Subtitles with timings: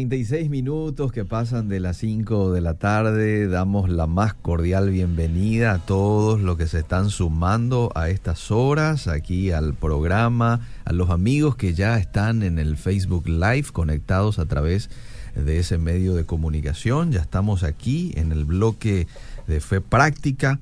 [0.00, 3.48] Bueno, 36 minutos que pasan de las 5 de la tarde.
[3.48, 9.08] Damos la más cordial bienvenida a todos los que se están sumando a estas horas
[9.08, 14.46] aquí al programa, a los amigos que ya están en el Facebook Live conectados a
[14.46, 14.88] través
[15.34, 17.12] de ese medio de comunicación.
[17.12, 19.06] Ya estamos aquí en el bloque
[19.46, 20.60] de fe práctica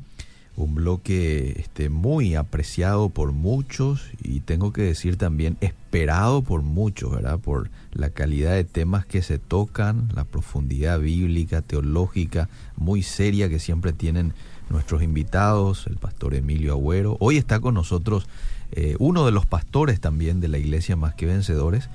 [0.58, 7.12] un bloque este, muy apreciado por muchos y tengo que decir también esperado por muchos,
[7.12, 7.38] ¿verdad?
[7.38, 13.60] Por la calidad de temas que se tocan, la profundidad bíblica, teológica, muy seria que
[13.60, 14.34] siempre tienen
[14.68, 17.16] nuestros invitados, el pastor Emilio Agüero.
[17.20, 18.26] Hoy está con nosotros
[18.72, 21.88] eh, uno de los pastores también de la iglesia Más que Vencedores,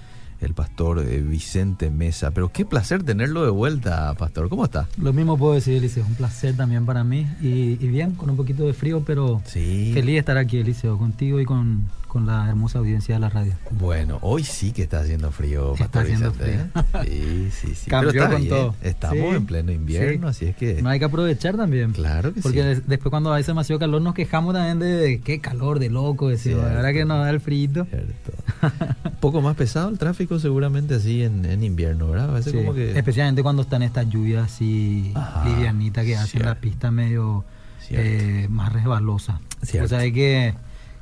[0.44, 2.32] el pastor eh, Vicente Mesa.
[2.32, 4.50] Pero qué placer tenerlo de vuelta, pastor.
[4.50, 4.88] ¿Cómo está?
[4.98, 6.06] Lo mismo puedo decir, Eliseo.
[6.06, 7.28] Un placer también para mí.
[7.42, 11.45] Y, bien, con un poquito de frío, pero feliz de estar aquí, Eliseo, contigo y
[11.45, 13.54] con, con la hermosa audiencia de la radio.
[13.72, 16.60] Bueno, hoy sí que está haciendo frío, Está haciendo frío.
[17.04, 17.89] Sí, sí, sí.
[17.89, 18.76] Cambió con todo.
[18.82, 20.82] Estamos en pleno invierno, así es que...
[20.82, 21.92] No hay que aprovechar también.
[21.92, 22.44] Claro que sí.
[22.44, 26.64] Porque después cuando hace demasiado calor nos quejamos también de, qué calor, de loco, decimos.
[26.64, 27.54] La verdad que nos da el frío.
[27.64, 27.88] Un
[29.24, 32.44] poco más pesado el tráfico seguramente así en, invierno, ¿verdad?
[32.52, 32.92] como que...
[32.92, 35.14] Especialmente cuando están estas lluvias así
[35.46, 37.46] livianitas que hacen la pista medio
[37.90, 39.40] eh, más resbalosa.
[39.82, 40.54] O sea, hay que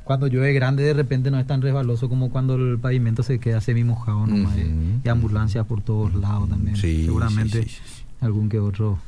[0.04, 3.60] cuando llueve grande de repente no es tan resbaloso como cuando el pavimento se queda
[3.60, 7.66] semi mojado nomás y, ambulancias por todos lados también seguramente
[8.20, 8.98] algún que otro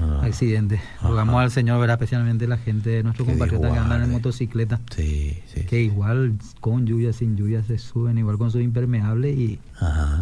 [0.00, 0.20] ah.
[0.22, 4.80] accidente rogamos al Señor verá especialmente la gente de nuestro compatriota que andan en motocicleta
[4.96, 9.58] que igual con lluvia sin lluvia se suben igual con su impermeable y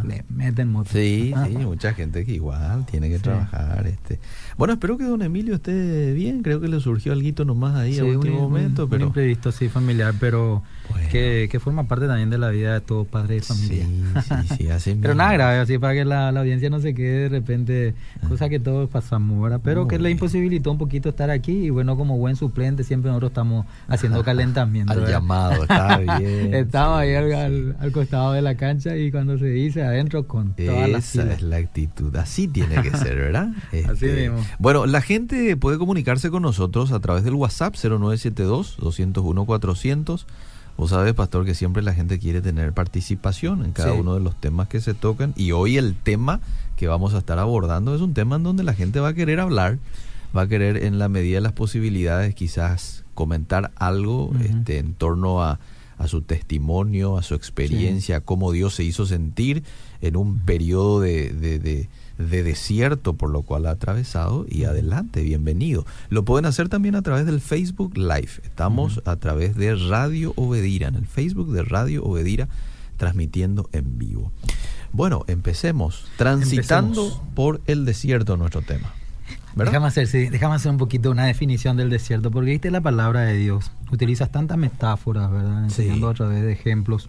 [0.05, 4.19] le meten moto sí sí mucha gente que igual tiene que trabajar este
[4.61, 6.43] bueno, espero que don Emilio esté bien.
[6.43, 8.85] Creo que le surgió algo nomás ahí a último momento.
[8.85, 9.07] Un, pero...
[9.07, 10.63] imprevisto, sí, familiar, pero
[11.11, 13.87] que, que, forma parte también de la vida de todo padre de familia.
[13.87, 17.23] Sí, sí, sí, así Pero nada grave, así para que la, audiencia no se quede
[17.23, 17.95] de repente,
[18.29, 19.60] cosa que todos pasamos, ¿verdad?
[19.63, 23.31] Pero que le imposibilitó un poquito estar aquí y bueno, como buen suplente, siempre nosotros
[23.31, 24.93] estamos haciendo calentamiento.
[24.93, 26.55] al llamado, está bien.
[26.55, 30.89] Estamos ahí al, al, costado de la cancha y cuando se dice adentro con toda
[30.89, 33.51] la Esa es la actitud, así tiene que ser, ¿verdad?
[33.69, 34.45] así este, mismo.
[34.59, 40.27] Bueno, la gente puede comunicarse con nosotros a través del WhatsApp 0972-201-400.
[40.77, 44.35] Vos sabés, pastor, que siempre la gente quiere tener participación en cada uno de los
[44.41, 45.35] temas que se tocan.
[45.37, 46.41] Y hoy el tema
[46.77, 49.41] que vamos a estar abordando es un tema en donde la gente va a querer
[49.41, 49.79] hablar,
[50.37, 55.43] va a querer en la medida de las posibilidades quizás comentar algo este, en torno
[55.43, 55.59] a,
[56.07, 59.65] su testimonio, a su experiencia, a cómo Dios se hizo sentir
[60.01, 61.91] en un periodo de de
[62.29, 65.87] desierto por lo cual ha atravesado y adelante, bienvenido.
[66.09, 68.31] Lo pueden hacer también a través del Facebook Live.
[68.43, 72.49] Estamos a través de Radio Obedira, en el Facebook de Radio Obedira,
[72.97, 74.33] transmitiendo en vivo.
[74.93, 76.07] Bueno, empecemos.
[76.17, 78.93] Transitando por el desierto, nuestro tema.
[79.55, 83.37] Déjame hacer, déjame hacer un poquito una definición del desierto, porque viste la palabra de
[83.37, 85.65] Dios, utilizas tantas metáforas, ¿verdad?
[85.65, 87.09] Enseñando a través de ejemplos,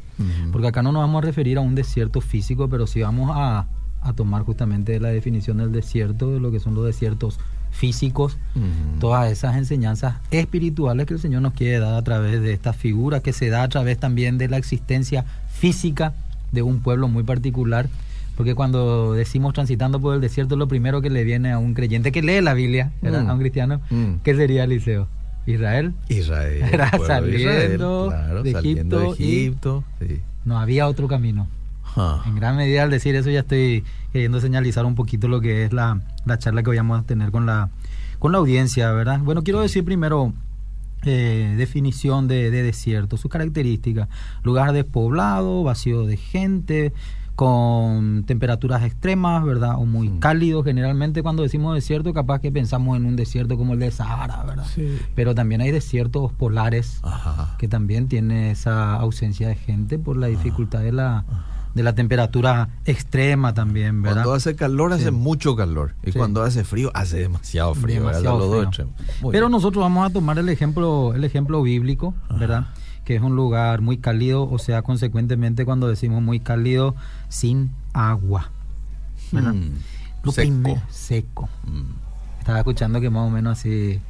[0.51, 3.67] porque acá no nos vamos a referir a un desierto físico, pero sí vamos a
[4.01, 7.39] a tomar justamente la definición del desierto, de lo que son los desiertos
[7.71, 8.37] físicos,
[8.99, 13.21] todas esas enseñanzas espirituales que el Señor nos quiere dar a través de esta figura,
[13.21, 16.13] que se da a través también de la existencia física
[16.51, 17.87] de un pueblo muy particular.
[18.35, 22.11] Porque cuando decimos transitando por el desierto, lo primero que le viene a un creyente
[22.11, 23.29] que lee la Biblia, mm.
[23.29, 24.15] a un cristiano, mm.
[24.23, 25.07] ¿qué sería Eliseo?
[25.45, 25.93] Israel.
[26.07, 26.63] Israel.
[26.71, 28.09] Era saliendo,
[28.43, 29.83] de, Egipto,
[30.45, 31.47] no había otro camino.
[32.25, 35.73] En gran medida al decir eso ya estoy queriendo señalizar un poquito lo que es
[35.73, 35.99] la,
[36.37, 37.69] charla que vamos a tener con la,
[38.19, 39.19] con la audiencia, ¿verdad?
[39.19, 40.33] Bueno, quiero decir primero
[41.03, 44.07] eh, definición de, desierto, sus características,
[44.43, 46.93] lugar despoblado, vacío de gente,
[47.35, 49.75] con temperaturas extremas, ¿verdad?
[49.77, 50.19] O muy mm.
[50.19, 50.63] cálido.
[50.63, 54.67] Generalmente cuando decimos desierto, capaz que pensamos en un desierto como el de Sahara, ¿verdad?
[55.15, 57.01] Pero también hay desiertos polares
[57.57, 61.25] que también tienen esa ausencia de gente por la dificultad de la
[61.73, 64.23] de la temperatura extrema también, ¿verdad?
[64.23, 68.09] Cuando hace calor hace mucho calor y cuando hace frío hace demasiado frío,
[69.31, 72.67] Pero nosotros vamos a tomar el ejemplo el ejemplo bíblico, ¿verdad?
[73.05, 76.95] Que es un lugar muy cálido, o sea, consecuentemente cuando decimos muy cálido
[77.29, 78.51] sin agua.
[79.31, 79.53] ¿verdad?
[79.53, 80.81] Mm, seco.
[80.89, 81.49] seco.
[81.63, 82.39] Mm.
[82.39, 84.01] Estaba escuchando que más o menos así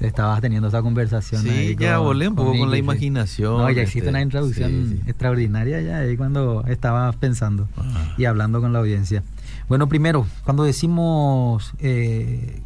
[0.00, 1.42] estabas teniendo esa conversación.
[1.42, 3.58] Sí, ya volé un poco con, la imaginación.
[3.58, 8.14] No, ya existe este, una introducción extraordinaria ya ahí cuando estabas pensando ah.
[8.16, 9.22] y hablando con la audiencia.
[9.68, 12.62] Bueno, primero, cuando decimos eh,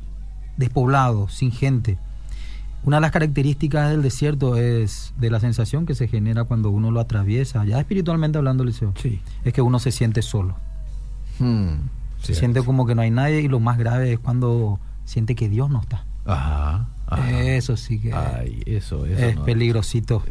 [0.56, 1.99] despoblado, sin gente,
[2.82, 6.91] una de las características del desierto es de la sensación que se genera cuando uno
[6.91, 9.20] lo atraviesa, ya espiritualmente hablando, Liceo, sí.
[9.44, 10.56] es que uno se siente solo.
[11.38, 11.88] Hmm,
[12.23, 15.49] se siente como que no hay nadie y lo más grave es cuando siente que
[15.49, 16.05] Dios no está.
[16.32, 16.88] Ajá.
[17.29, 18.12] Eso sí que
[18.67, 20.23] eso, es peligrosito.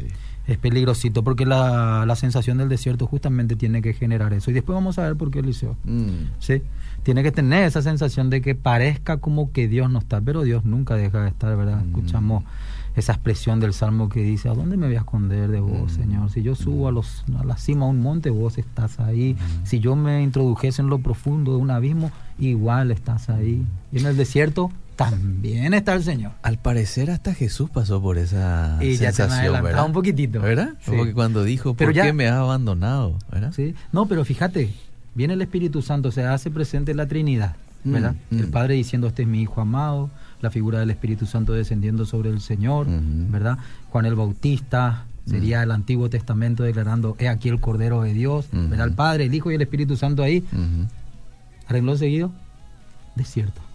[0.48, 4.50] Es peligrosito porque la, la, sensación del desierto justamente tiene que generar eso.
[4.50, 5.78] Y después vamos a ver por qué Eliseo.
[5.84, 6.40] Mm.
[6.40, 6.64] ¿Sí?
[7.04, 10.66] Tiene que tener esa sensación de que parezca como que Dios no está, pero Dios
[10.66, 11.84] nunca deja de estar, ¿verdad?
[11.84, 11.90] Mm.
[11.90, 12.44] Escuchamos
[12.96, 15.96] esa expresión del Salmo que dice, ¿a dónde me voy a esconder de vos, mm.
[15.96, 16.32] Señor?
[16.32, 19.38] Si yo subo a, los, a la cima de un monte, vos estás ahí.
[19.66, 23.64] Si yo me introdujese en lo profundo de un abismo, igual estás ahí.
[23.92, 26.34] Y en el desierto, también está el Señor.
[26.42, 29.86] Al parecer hasta Jesús pasó por esa y sensación, ya ¿verdad?
[29.86, 30.42] un poquitito.
[30.42, 30.74] ¿Verdad?
[30.86, 33.18] Como que cuando dijo, ¿por qué me has abandonado?
[33.32, 33.54] ¿verdad?
[33.56, 33.76] Sí.
[33.94, 34.74] No, pero fíjate,
[35.16, 37.56] viene el Espíritu Santo, se hace presente la Trinidad,
[37.86, 38.16] mm, ¿verdad?
[38.30, 38.52] El mm.
[38.52, 40.10] Padre diciendo, este es mi Hijo amado,
[40.42, 43.58] la figura del Espíritu Santo descendiendo sobre el Señor, ¿verdad?
[43.92, 48.88] Juan el Bautista, sería el Antiguo Testamento declarando, he aquí el Cordero de Dios, ¿verdad?
[48.88, 50.44] El Padre, el Hijo y el Espíritu Santo ahí.
[51.68, 52.34] Arregló seguido,
[53.16, 53.69] desierto.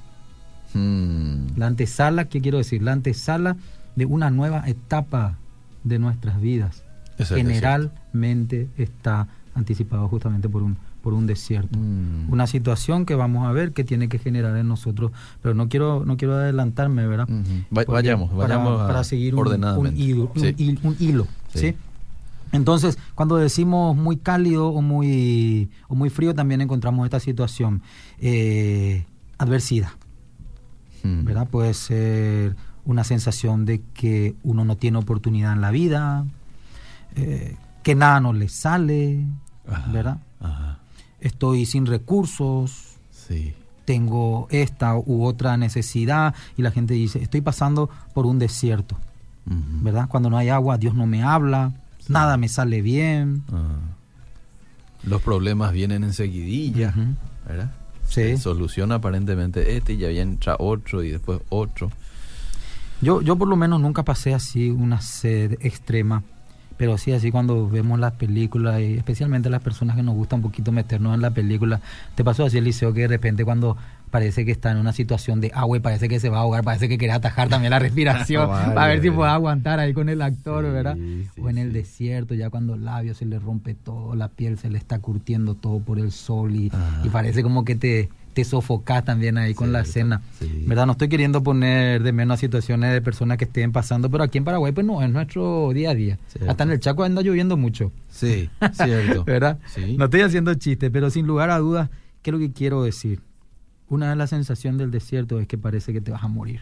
[0.74, 1.56] Mm.
[1.56, 2.82] La antesala, ¿qué quiero decir?
[2.82, 3.56] La antesala
[3.96, 5.38] de una nueva etapa
[5.84, 6.82] de nuestras vidas.
[7.18, 11.78] Generalmente está anticipado justamente por un por un desierto.
[11.78, 12.32] Mm.
[12.32, 15.12] Una situación que vamos a ver que tiene que generar en nosotros,
[15.42, 17.28] pero no quiero no quiero adelantarme, ¿verdad?
[17.70, 20.32] vayamos, vayamos para, seguir un, un, hilo.
[20.34, 21.76] Un, hilo sí.
[22.52, 27.82] Entonces, cuando decimos muy cálido o muy, o muy frío, también encontramos esta situación.
[28.20, 29.04] Eh,
[29.38, 29.88] adversidad.
[31.04, 31.24] Mm.
[31.24, 31.46] ¿verdad?
[31.46, 36.24] Puede ser una sensación de que uno no tiene oportunidad en la vida,
[37.14, 39.24] eh, que nada no le sale,
[39.92, 40.18] ¿verdad?
[41.20, 42.96] Estoy sin recursos,
[43.84, 48.96] tengo esta u otra necesidad y la gente dice, estoy pasando por un desierto,
[49.46, 50.08] ¿verdad?
[50.08, 51.72] Cuando no hay agua, Dios no me habla,
[52.08, 53.44] nada me sale bien.
[55.02, 56.94] Los problemas vienen enseguidilla,
[57.46, 57.72] ¿verdad?
[58.14, 58.36] Sí.
[58.36, 61.90] soluciona aparentemente este y ya entra otro y después otro.
[63.00, 66.22] Yo, yo por lo menos nunca pasé así una sed extrema,
[66.76, 70.42] pero sí así cuando vemos las películas y especialmente las personas que nos gusta un
[70.42, 71.80] poquito meternos en la película,
[72.14, 73.76] te pasó así Eliseo que de repente cuando
[74.14, 76.62] parece que está en una situación de agua y parece que se va a ahogar,
[76.62, 80.22] parece que quiere atajar también la respiración para ver si puede aguantar ahí con el
[80.22, 80.96] actor, ¿verdad?
[81.42, 84.70] o en el desierto, ya cuando el labio se le rompe todo, la piel se
[84.70, 86.70] le está curtiendo todo por el sol y,
[87.10, 90.22] parece como que te, te sofocás también ahí con la escena.
[90.64, 90.86] ¿Verdad?
[90.86, 94.44] No estoy queriendo poner de menos situaciones de personas que estén pasando, pero aquí en
[94.44, 96.20] Paraguay pues no, es nuestro día a día.
[96.46, 97.90] Hasta en el Chaco anda lloviendo mucho.
[98.10, 99.24] Sí, cierto.
[99.26, 99.58] ¿Verdad?
[99.98, 101.90] No estoy haciendo chistes, pero sin lugar a dudas,
[102.22, 103.20] ¿qué es lo que quiero decir?
[103.94, 106.60] Una de las sensaciones del desierto es que parece que te vas a morir.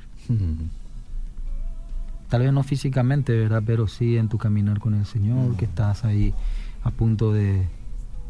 [2.28, 3.62] Tal vez no físicamente, ¿verdad?
[3.64, 6.34] Pero sí en tu caminar con el Señor, que estás ahí
[6.84, 7.66] a punto de,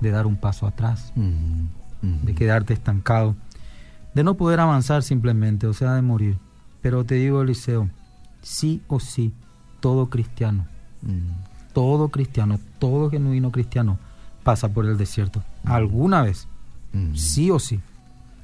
[0.00, 3.34] dar un paso atrás, de quedarte estancado,
[4.14, 6.38] de no poder avanzar simplemente, o sea, de morir.
[6.80, 7.90] Pero te digo, Eliseo,
[8.40, 9.32] sí o sí,
[9.80, 10.66] todo cristiano,
[11.72, 13.98] todo cristiano, todo genuino cristiano
[14.44, 15.42] pasa por el desierto.
[15.64, 16.46] Alguna vez,
[17.14, 17.80] sí o sí.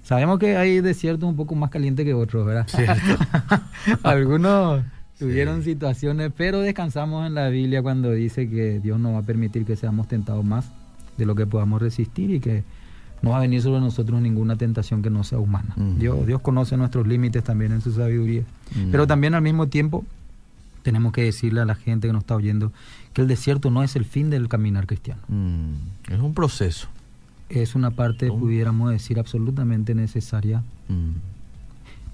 [0.08, 2.66] Sabemos que hay desiertos un poco más calientes que otros, ¿verdad?
[4.02, 4.82] Algunos
[5.18, 9.66] tuvieron situaciones, pero descansamos en la Biblia cuando dice que Dios no va a permitir
[9.66, 10.70] que seamos tentados más
[11.18, 12.64] de lo que podamos resistir y que
[13.20, 15.74] no va a venir sobre nosotros ninguna tentación que no sea humana.
[15.98, 18.44] Dios, Dios conoce nuestros límites también en su sabiduría.
[18.90, 20.06] Pero también al mismo tiempo
[20.84, 22.72] tenemos que decirle a la gente que nos está oyendo
[23.12, 25.20] que el desierto no es el fin del caminar cristiano.
[26.08, 26.88] Es un proceso
[27.48, 31.12] es una parte, pudiéramos decir, absolutamente necesaria, mm.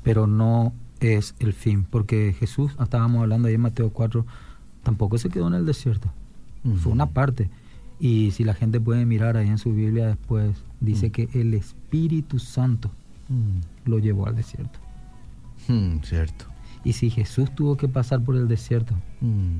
[0.02, 4.24] pero no es el fin, porque Jesús, estábamos hablando ahí en Mateo 4,
[4.82, 6.08] tampoco se quedó en el desierto,
[6.76, 7.50] fue una parte.
[8.00, 11.12] Y si la gente puede mirar ahí en su Biblia después, dice mm.
[11.12, 12.90] que el Espíritu Santo
[13.28, 13.88] mm.
[13.88, 14.78] lo llevó al desierto.
[16.02, 16.46] cierto.
[16.84, 18.94] Y si Jesús tuvo que pasar por el desierto,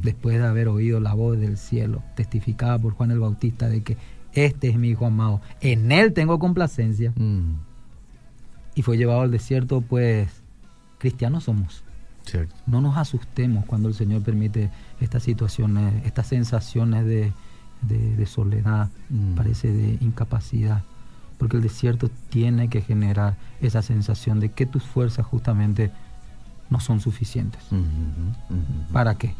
[0.02, 3.96] después de haber oído la voz del cielo, testificada por Juan el Bautista de que
[4.34, 7.12] este es mi hijo amado, en él tengo complacencia.
[7.16, 7.54] Mm.
[8.74, 10.28] Y fue llevado al desierto, pues
[10.98, 11.84] cristianos somos.
[12.66, 19.34] No nos asustemos cuando el Señor permite estas situaciones, estas sensaciones de, soledad, mm.
[19.34, 20.82] parece de incapacidad,
[21.38, 25.90] porque el desierto tiene que generar esa sensación de que tus fuerzas justamente
[26.70, 27.62] no son suficientes.
[28.92, 29.34] ¿Para qué?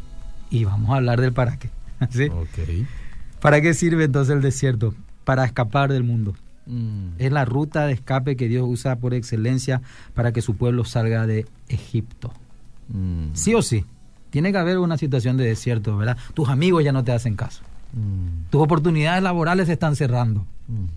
[0.49, 1.69] Y vamos a hablar del para qué.
[2.11, 2.29] ¿sí?
[3.45, 4.95] ¿Para qué sirve entonces el desierto?
[5.23, 6.33] Para escapar del mundo.
[6.65, 7.09] Mm.
[7.19, 9.83] Es la ruta de escape que Dios usa por excelencia
[10.15, 12.33] para que su pueblo salga de Egipto.
[12.89, 13.33] Mm.
[13.33, 13.85] Sí o sí.
[14.31, 16.17] Tiene que haber una situación de desierto, ¿verdad?
[16.33, 17.61] Tus amigos ya no te hacen caso.
[17.93, 18.49] Mm.
[18.49, 20.47] Tus oportunidades laborales se están cerrando,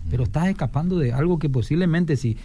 [0.09, 2.35] pero estás escapando de algo que posiblemente si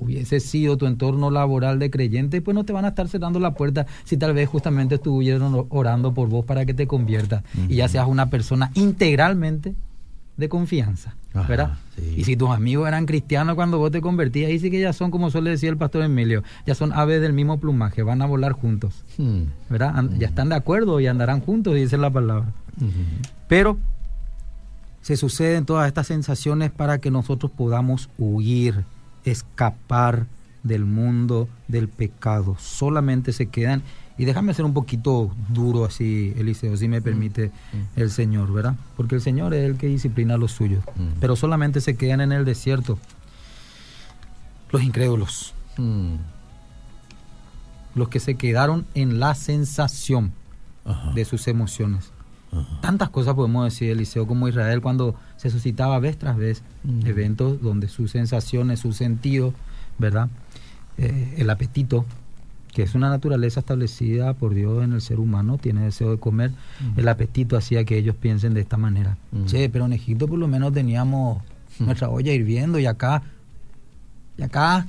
[0.00, 3.54] hubiese sido tu entorno laboral de creyente, pues no te van a estar cerrando la
[3.54, 7.88] puerta si tal vez justamente estuvieron orando por vos para que te conviertas y ya
[7.88, 9.74] seas una persona integralmente
[10.36, 11.16] de confianza,
[11.48, 11.78] ¿verdad?
[12.16, 15.10] Y si tus amigos eran cristianos cuando vos te convertías, ahí sí que ya son,
[15.10, 18.52] como suele decir el pastor Emilio, ya son aves del mismo plumaje, van a volar
[18.52, 19.42] juntos, hmm.
[19.68, 20.04] ¿verdad?
[20.16, 22.52] Ya están de acuerdo y andarán juntos, dice la palabra.
[23.48, 23.78] Pero
[25.02, 28.84] se suceden todas estas sensaciones para que nosotros podamos huir,
[29.30, 30.26] escapar
[30.62, 32.56] del mundo del pecado.
[32.58, 33.82] Solamente se quedan
[34.18, 38.00] y déjame ser un poquito duro así, Eliseo, si me permite mm.
[38.00, 38.74] el Señor, ¿verdad?
[38.96, 40.84] Porque el Señor es el que disciplina a los suyos.
[40.96, 41.20] Mm.
[41.20, 42.98] Pero solamente se quedan en el desierto
[44.70, 45.54] los incrédulos.
[45.76, 46.16] Mm.
[47.94, 50.32] Los que se quedaron en la sensación
[51.14, 52.12] de sus emociones.
[52.80, 56.62] Tantas cosas podemos decir, Eliseo, como Israel, cuando se suscitaba vez tras vez
[57.04, 59.54] eventos donde sus sensaciones, sus sentidos,
[59.98, 60.28] ¿verdad?
[60.96, 62.04] Eh, el apetito,
[62.72, 66.52] que es una naturaleza establecida por Dios en el ser humano, tiene deseo de comer,
[66.96, 69.16] el apetito hacía que ellos piensen de esta manera.
[69.46, 71.42] Che, pero en Egipto por lo menos teníamos
[71.78, 73.22] nuestra olla hirviendo y acá,
[74.36, 74.86] y acá,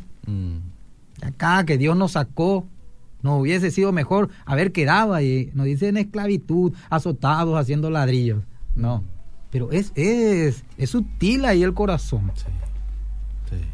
[1.21, 2.65] y acá, que Dios nos sacó,
[3.21, 5.51] nos hubiese sido mejor haber quedado ahí.
[5.53, 8.43] Nos dicen esclavitud, azotados, haciendo ladrillos.
[8.75, 9.03] No,
[9.51, 12.31] pero es, es, es sutil ahí el corazón.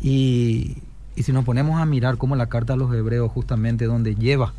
[0.01, 0.77] Y
[1.15, 4.53] y si nos ponemos a mirar cómo la carta a los hebreos justamente donde lleva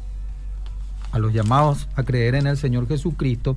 [1.12, 3.56] a los llamados a creer en el Señor Jesucristo,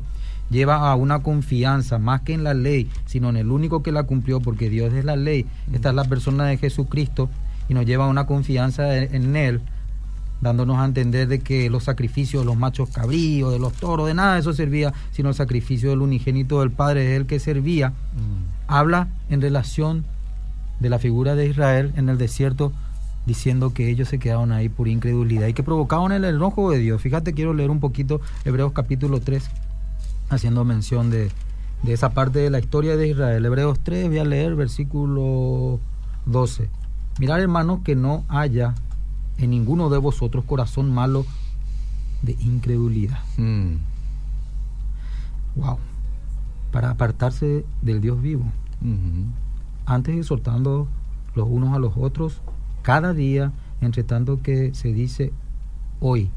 [0.50, 4.03] lleva a una confianza más que en la ley, sino en el único que la
[4.03, 5.45] cumplió, porque Dios es la ley.
[5.71, 7.29] Esta es la persona de Jesucristo
[7.69, 9.62] y nos lleva a una confianza en Él,
[10.41, 14.13] dándonos a entender de que los sacrificios de los machos cabríos, de los toros, de
[14.13, 17.89] nada de eso servía, sino el sacrificio del unigénito del Padre es el que servía.
[17.89, 18.67] Mm.
[18.67, 20.05] Habla en relación
[20.79, 22.72] de la figura de Israel en el desierto
[23.25, 27.01] diciendo que ellos se quedaron ahí por incredulidad y que provocaban el enojo de Dios.
[27.01, 29.50] Fíjate, quiero leer un poquito Hebreos capítulo 3,
[30.29, 31.29] haciendo mención de,
[31.86, 33.46] esa parte de la historia de Israel.
[33.46, 35.79] Hebreos 3, voy a leer versículo
[36.25, 36.69] 12.
[37.19, 38.74] Mirar, hermanos, que no haya
[39.39, 41.25] en ninguno de vosotros corazón malo
[42.22, 43.19] de incredulidad.
[45.55, 45.75] Wow.
[45.75, 45.77] Hmm.
[46.72, 48.43] Para apartarse del Dios vivo.
[49.86, 50.88] Antes exhortando
[51.36, 52.41] los unos a los otros
[52.84, 55.34] cada día, entre tanto que se dice
[56.00, 56.29] hoy,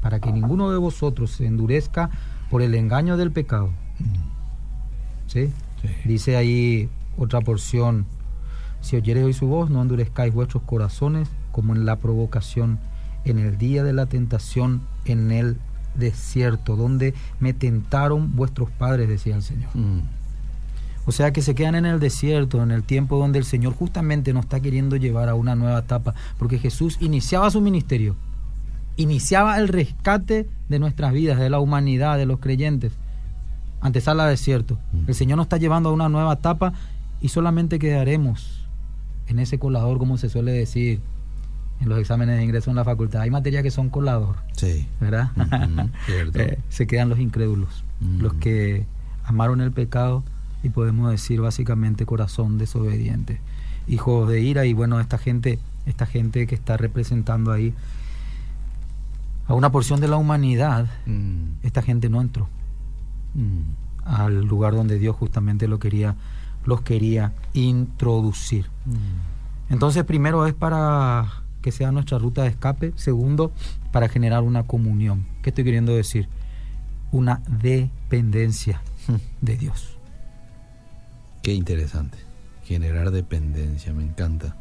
[0.00, 2.10] para que ninguno de vosotros se endurezca
[2.50, 3.70] por el engaño del pecado.
[5.26, 5.50] ¿Sí?
[6.04, 8.06] Dice ahí otra porción,
[8.80, 12.80] si oyeres hoy su voz, no endurezcáis vuestros corazones como en la provocación,
[13.24, 15.56] en el día de la tentación, en el
[15.94, 19.70] desierto, donde me tentaron vuestros padres, decía el Señor.
[19.72, 20.00] Mm.
[21.06, 24.32] O sea que se quedan en el desierto, en el tiempo donde el Señor justamente
[24.32, 28.16] nos está queriendo llevar a una nueva etapa, porque Jesús iniciaba su ministerio,
[28.96, 32.90] iniciaba el rescate de nuestras vidas, de la humanidad, de los creyentes,
[33.80, 34.76] antesala desierto.
[34.92, 35.04] Mm.
[35.06, 36.72] El Señor nos está llevando a una nueva etapa
[37.20, 38.66] y solamente quedaremos
[39.28, 41.00] en ese colador, como se suele decir
[41.80, 43.22] en los exámenes de ingreso en la facultad.
[43.22, 44.86] Hay materias que son colador, sí.
[45.00, 45.30] ¿verdad?
[46.34, 48.86] Eh, se quedan los incrédulos, los que
[49.24, 50.22] amaron el pecado
[50.62, 53.40] y podemos decir básicamente corazón desobediente,
[53.86, 57.74] hijos de ira y bueno, esta gente, esta gente que está representando ahí
[59.46, 61.64] a una porción de la humanidad, mm.
[61.64, 62.48] esta gente no entró
[63.34, 64.06] mm.
[64.06, 66.16] al lugar donde Dios justamente lo quería,
[66.64, 68.66] los quería introducir.
[68.86, 69.72] Mm.
[69.72, 73.50] Entonces, primero es para que sea nuestra ruta de escape, segundo,
[73.90, 75.24] para generar una comunión.
[75.42, 76.28] ¿Qué estoy queriendo decir?
[77.10, 78.82] Una dependencia
[79.40, 79.96] de Dios.
[81.42, 82.18] Qué interesante.
[82.66, 84.54] Generar dependencia, me encanta.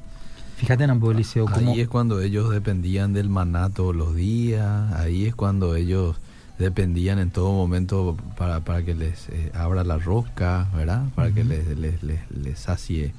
[0.56, 1.46] Fíjate en ambos Eliseo.
[1.50, 4.94] Ahí es cuando ellos dependían del maná todos los días.
[4.94, 6.16] Ahí es cuando ellos
[6.58, 11.04] dependían en todo momento para, para que les eh, abra la rosca, ¿verdad?
[11.16, 13.14] Para que les, les, les, sacie.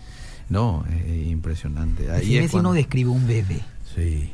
[0.48, 2.10] No, es impresionante.
[2.10, 2.70] Ahí es cuando...
[2.70, 3.60] no describe un bebé.
[3.94, 4.30] Sí,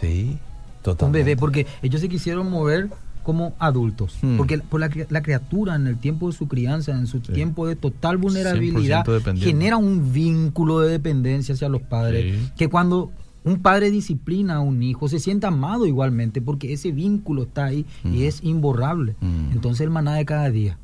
[0.00, 0.38] sí,
[0.82, 1.20] totalmente.
[1.20, 2.88] Un bebé, porque ellos se quisieron mover
[3.22, 4.18] como adultos.
[4.22, 4.36] Hmm.
[4.36, 8.16] Porque por la, criatura en el tiempo de su crianza, en su tiempo de total
[8.16, 9.04] vulnerabilidad,
[9.36, 12.50] genera un vínculo de dependencia hacia los padres.
[12.56, 13.10] Que cuando
[13.44, 17.86] un padre disciplina a un hijo, se siente amado igualmente, porque ese vínculo está ahí
[18.04, 18.22] y hmm.
[18.22, 19.14] es imborrable.
[19.20, 19.52] Hmm.
[19.52, 20.78] Entonces el maná de cada día.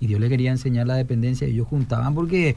[0.00, 2.54] Y Dios le quería enseñar la dependencia y ellos juntaban porque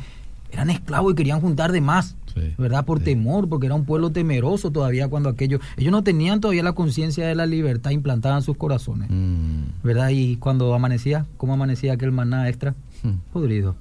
[0.52, 2.16] eran esclavos y querían juntar de más.
[2.58, 2.86] ¿Verdad?
[2.86, 6.74] Por temor, porque era un pueblo temeroso todavía cuando aquello, ellos no tenían todavía la
[6.74, 9.84] conciencia de la libertad implantada en sus corazones, mm.
[9.84, 10.10] ¿verdad?
[10.10, 12.76] Y cuando amanecía, ¿cómo amanecía aquel maná extra?
[13.34, 13.76] podrido.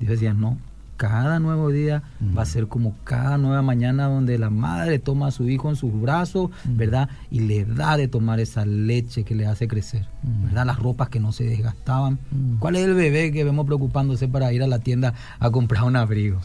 [0.00, 0.58] Dios decía, no,
[1.00, 2.02] cada nuevo día
[2.36, 5.76] va a ser como cada nueva mañana donde la madre toma a su hijo en
[5.76, 7.08] sus brazos, ¿verdad?
[7.30, 10.66] Y le da de tomar esa leche que le hace crecer, ¿verdad?
[10.66, 12.18] Las ropas que no se desgastaban.
[12.58, 15.96] ¿Cuál es el bebé que vemos preocupándose para ir a la tienda a comprar un
[15.96, 16.42] abrigo?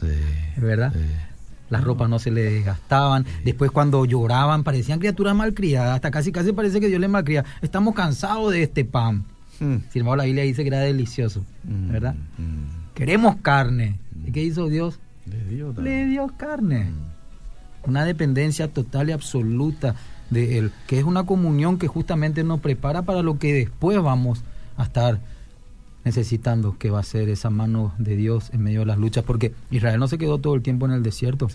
[0.55, 0.93] ¿Verdad?
[1.69, 3.25] Las ropas no se le desgastaban.
[3.43, 5.95] Después cuando lloraban parecían criaturas malcriadas.
[5.95, 7.43] Hasta casi casi parece que Dios les malcría.
[7.61, 9.25] Estamos cansados de este pan.
[9.59, 11.43] Sin embargo, la Biblia dice que era delicioso.
[11.65, 12.15] ¿Verdad?
[12.93, 13.99] Queremos carne.
[14.25, 14.99] ¿Y qué hizo Dios?
[15.25, 16.85] Le dio, carne.
[16.85, 17.89] Mm.
[17.89, 19.95] Una dependencia total y absoluta
[20.29, 24.43] de Él, que es una comunión que justamente nos prepara para lo que después vamos
[24.77, 25.19] a estar
[26.03, 29.53] necesitando, que va a ser esa mano de Dios en medio de las luchas, porque
[29.71, 31.47] Israel no se quedó todo el tiempo en el desierto.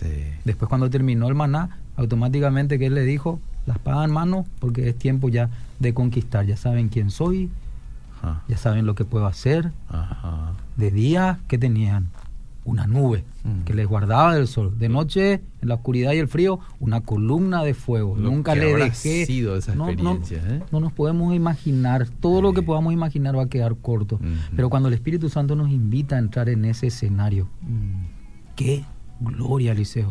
[0.45, 4.89] Después cuando terminó el maná, automáticamente que Él le dijo, la espada en mano, porque
[4.89, 5.49] es tiempo ya
[5.79, 7.49] de conquistar, ya saben quién soy,
[8.47, 9.71] ya saben lo que puedo hacer.
[10.75, 12.09] De día, ¿qué tenían?
[12.63, 13.63] Una nube mm.
[13.63, 14.77] que les guardaba del sol.
[14.77, 18.15] De noche, en la oscuridad y el frío, una columna de fuego.
[18.17, 19.25] Nunca le dejé.
[19.25, 20.63] Sido esa experiencia, no, ¿eh?
[20.71, 22.07] no, nos podemos imaginar.
[22.19, 24.19] Todo lo que podamos imaginar va a quedar corto.
[24.55, 28.55] Pero cuando el Espíritu Santo nos invita a entrar en ese escenario, mm.
[28.55, 28.85] qué
[29.19, 30.09] gloria, Eliseo.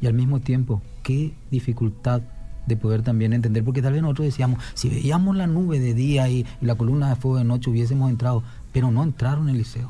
[0.00, 2.22] Y al mismo tiempo, qué dificultad
[2.66, 6.28] de poder también entender, porque tal vez nosotros decíamos, si veíamos la nube de día
[6.28, 8.42] y, la columna de fuego de noche hubiésemos entrado,
[8.72, 9.88] pero no entraron, Eliseo.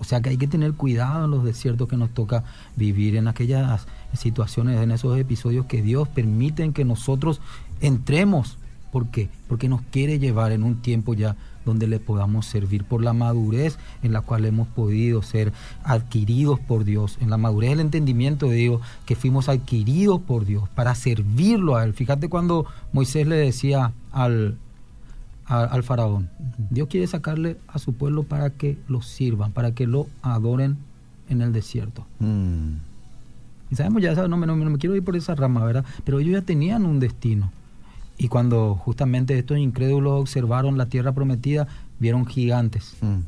[0.00, 2.42] O sea que hay que tener cuidado en los desiertos que nos toca
[2.74, 7.40] vivir, en aquellas situaciones, en esos episodios que Dios permite que nosotros
[7.80, 8.56] entremos.
[8.90, 9.28] ¿Por qué?
[9.46, 13.78] Porque nos quiere llevar en un tiempo ya donde le podamos servir por la madurez
[14.02, 15.52] en la cual hemos podido ser
[15.84, 20.68] adquiridos por Dios, en la madurez del entendimiento de Dios, que fuimos adquiridos por Dios
[20.70, 21.92] para servirlo a Él.
[21.92, 24.56] Fíjate cuando Moisés le decía al,
[25.50, 26.30] al faraón.
[26.70, 30.78] Dios quiere sacarle a su pueblo para que lo sirvan, para que lo adoren
[31.28, 32.06] en el desierto.
[32.20, 32.74] Mm.
[33.70, 35.84] Y sabemos ya, no, me quiero ir por esa rama, ¿verdad?
[36.04, 37.50] Pero ellos ya tenían un destino.
[38.16, 41.66] Y cuando justamente estos incrédulos observaron la tierra prometida,
[41.98, 42.96] vieron gigantes.
[43.00, 43.20] Mm.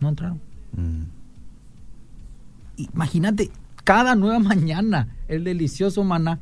[0.00, 0.40] No entraron.
[0.76, 1.04] Mm.
[2.92, 3.50] Imagínate,
[3.84, 6.40] cada nueva mañana el delicioso maná,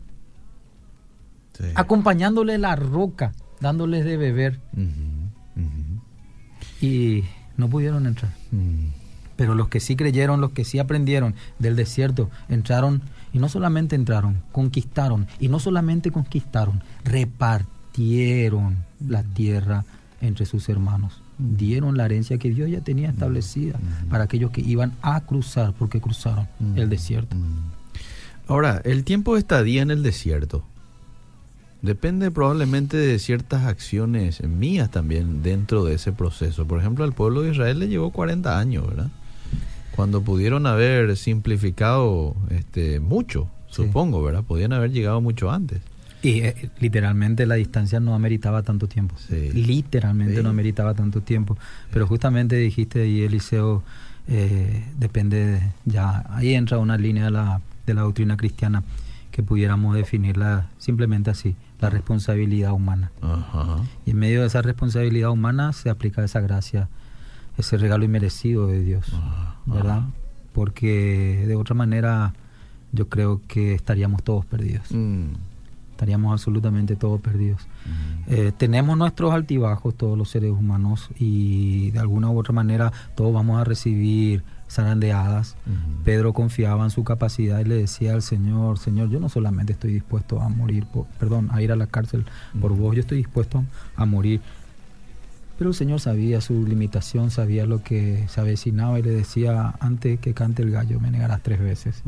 [1.74, 4.60] acompañándole la roca dándoles de beber.
[6.80, 7.24] Y
[7.56, 8.32] no pudieron entrar.
[8.52, 8.90] Mm.
[9.36, 13.94] Pero los que sí creyeron, los que sí aprendieron del desierto, entraron y no solamente
[13.94, 15.26] entraron, conquistaron.
[15.38, 19.84] Y no solamente conquistaron, repartieron la tierra
[20.20, 21.20] entre sus hermanos.
[21.38, 21.56] Mm.
[21.56, 26.00] Dieron la herencia que Dios ya tenía establecida para aquellos que iban a cruzar, porque
[26.00, 27.36] cruzaron el desierto.
[28.48, 30.64] Ahora, el tiempo de estadía en el desierto,
[31.82, 36.66] Depende probablemente de ciertas acciones mías también dentro de ese proceso.
[36.66, 39.10] Por ejemplo, al pueblo de Israel le llevó 40 años, ¿verdad?
[39.94, 44.42] Cuando pudieron haber simplificado este, mucho, supongo, ¿verdad?
[44.42, 45.80] Podían haber llegado mucho antes.
[46.20, 49.14] Y eh, literalmente la distancia no ameritaba tanto tiempo.
[49.30, 51.56] Literalmente no ameritaba tanto tiempo.
[51.92, 53.84] Pero justamente dijiste ahí, Eliseo,
[54.26, 58.82] eh, depende, ya ahí entra una línea de la, de la doctrina cristiana
[59.30, 63.10] que pudiéramos definirla simplemente así la responsabilidad humana.
[64.04, 66.88] Y en medio de esa responsabilidad humana se aplica esa gracia,
[67.56, 69.12] ese regalo inmerecido de Dios,
[69.66, 70.02] ¿verdad?
[70.52, 72.34] Porque de otra manera
[72.92, 74.90] yo creo que estaríamos todos perdidos.
[74.90, 75.34] Mm.
[75.92, 77.66] Estaríamos absolutamente todos perdidos.
[77.84, 78.32] Mm.
[78.32, 83.32] Eh, tenemos nuestros altibajos todos los seres humanos y de alguna u otra manera todos
[83.32, 85.56] vamos a recibir zarandeadas.
[86.04, 89.92] Pedro confiaba en su capacidad y le decía al Señor, Señor, yo no solamente estoy
[89.92, 92.24] dispuesto a morir, por, perdón, a ir a la cárcel
[92.60, 93.64] por vos, yo estoy dispuesto
[93.96, 94.40] a morir.
[95.58, 100.20] Pero el Señor sabía su limitación, sabía lo que se avecinaba y le decía, antes
[100.20, 102.02] que cante el gallo, me negarás tres veces.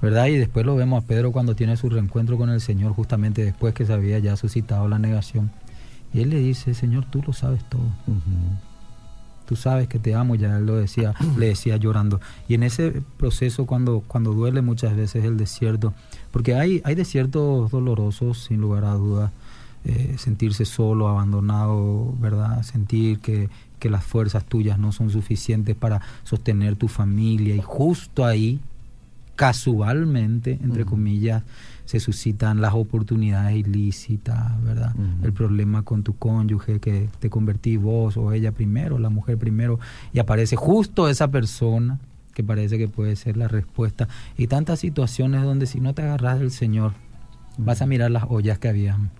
[0.00, 0.26] ¿Verdad?
[0.26, 3.74] Y después lo vemos a Pedro cuando tiene su reencuentro con el Señor, justamente después
[3.74, 5.50] que se había ya suscitado la negación.
[6.14, 7.82] Y él le dice, Señor, tú lo sabes todo
[9.46, 12.20] tú sabes que te amo, ya él lo decía, le decía llorando.
[12.48, 15.94] Y en ese proceso cuando, cuando duele muchas veces el desierto,
[16.30, 19.32] porque hay, hay desiertos dolorosos, sin lugar a dudas,
[19.84, 22.62] eh, sentirse solo, abandonado, ¿verdad?
[22.64, 28.24] Sentir que, que las fuerzas tuyas no son suficientes para sostener tu familia y justo
[28.24, 28.60] ahí,
[29.36, 31.44] casualmente, entre comillas,
[31.84, 34.94] se suscitan las oportunidades ilícitas, ¿verdad?
[35.22, 39.78] El problema con tu cónyuge, que te convertí vos o ella primero, la mujer primero,
[40.12, 42.00] y aparece justo esa persona
[42.34, 44.08] que parece que puede ser la respuesta.
[44.36, 46.92] Y tantas situaciones donde si no te agarras del Señor,
[47.56, 49.10] vas a mirar las ollas que habían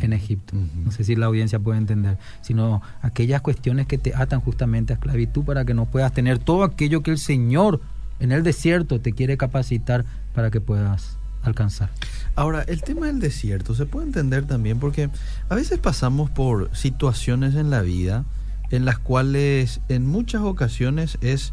[0.00, 0.54] en Egipto.
[0.84, 4.96] No sé si la audiencia puede entender, sino aquellas cuestiones que te atan justamente a
[4.96, 7.80] esclavitud para que no puedas tener todo aquello que el Señor
[8.20, 11.90] en el desierto te quiere capacitar para que puedas alcanzar.
[12.34, 15.10] Ahora, el tema del desierto se puede entender también porque
[15.48, 18.24] a veces pasamos por situaciones en la vida
[18.70, 21.52] en las cuales en muchas ocasiones es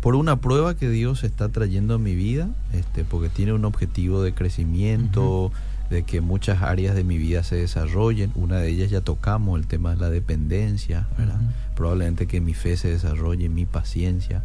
[0.00, 4.22] por una prueba que Dios está trayendo a mi vida, este, porque tiene un objetivo
[4.22, 5.52] de crecimiento,
[5.90, 8.32] de que muchas áreas de mi vida se desarrollen.
[8.34, 11.06] Una de ellas ya tocamos, el tema de la dependencia,
[11.74, 14.42] Probablemente que mi fe se desarrolle, mi paciencia.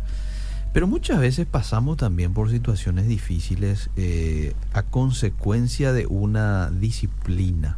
[0.75, 7.77] Pero muchas veces pasamos también por situaciones difíciles eh, a consecuencia de una disciplina,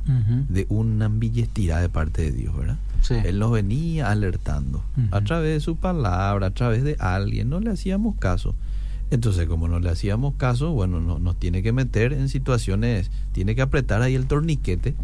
[0.49, 2.79] de una ambillestidad de parte de Dios, ¿verdad?
[3.23, 4.83] Él nos venía alertando.
[5.11, 8.55] A través de su palabra, a través de alguien, no le hacíamos caso.
[9.11, 13.53] Entonces, como no le hacíamos caso, bueno, no, nos tiene que meter en situaciones, tiene
[13.53, 14.95] que apretar ahí el torniquete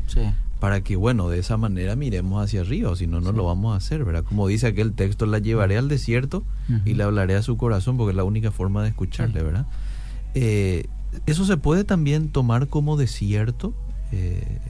[0.64, 3.74] para que, bueno, de esa manera miremos hacia arriba, o si no, no lo vamos
[3.74, 4.24] a hacer, ¿verdad?
[4.24, 6.46] Como dice aquel texto, la llevaré al desierto
[6.86, 9.66] y le hablaré a su corazón, porque es la única forma de escucharle, ¿verdad?
[10.36, 10.86] Eh,
[11.26, 13.74] eso se puede también tomar como desierto,
[14.14, 14.62] eh,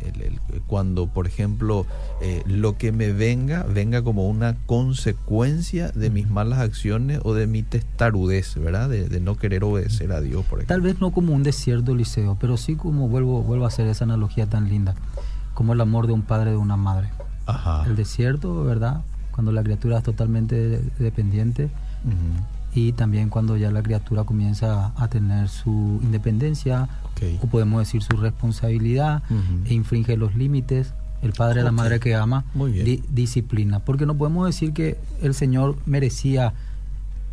[0.65, 1.85] cuando, por ejemplo,
[2.23, 7.45] eh, lo que me venga, venga como una consecuencia de mis malas acciones o de
[7.45, 8.89] mi testarudez, ¿verdad?
[8.89, 10.73] De, no querer obedecer a Dios, por ejemplo.
[10.73, 14.05] Tal vez no como un desierto, Liceo, pero sí como vuelvo, vuelvo a hacer esa
[14.05, 14.95] analogía tan linda
[15.53, 17.09] como el amor de un padre de una madre.
[17.85, 19.01] El desierto, ¿verdad?
[19.31, 21.69] Cuando la criatura es totalmente dependiente
[22.75, 26.89] y también cuando ya la criatura comienza a tener su independencia
[27.41, 29.23] o podemos decir su responsabilidad
[29.65, 30.93] e infringe los límites.
[31.21, 32.43] El padre de la madre que ama
[33.09, 33.79] disciplina.
[33.79, 36.53] Porque no podemos decir que el Señor merecía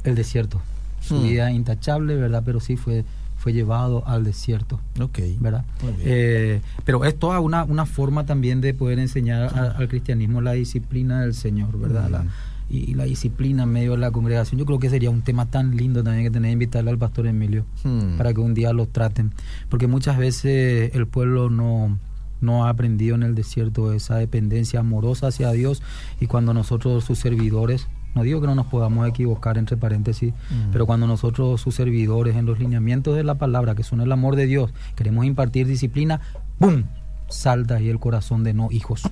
[0.04, 0.60] el desierto.
[1.00, 1.22] Su hmm.
[1.22, 2.42] vida intachable, ¿verdad?
[2.44, 3.04] Pero sí fue
[3.40, 4.80] fue llevado al desierto.
[5.00, 5.18] Ok.
[5.40, 5.64] ¿Verdad?
[6.00, 11.22] Eh, pero es toda una, una forma también de poder enseñar al cristianismo la disciplina
[11.22, 12.26] del Señor, ¿verdad?
[12.68, 14.58] y, la disciplina en medio de la congregación.
[14.58, 17.26] Yo creo que sería un tema tan lindo también que tener que invitarle al pastor
[17.26, 18.18] Emilio hmm.
[18.18, 19.32] para que un día lo traten.
[19.70, 21.98] Porque muchas veces el pueblo no,
[22.42, 25.82] no ha aprendido en el desierto esa dependencia amorosa hacia Dios
[26.20, 30.32] y cuando nosotros, sus servidores, no digo que no nos podamos equivocar, entre paréntesis,
[30.72, 34.36] pero cuando nosotros, sus servidores, en los lineamientos de la palabra, que son el amor
[34.36, 36.20] de Dios, queremos impartir disciplina,
[36.58, 36.84] ¡pum!
[37.28, 39.02] Salta ahí el corazón de no hijos,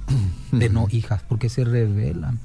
[0.50, 2.38] de no hijas, porque se revelan.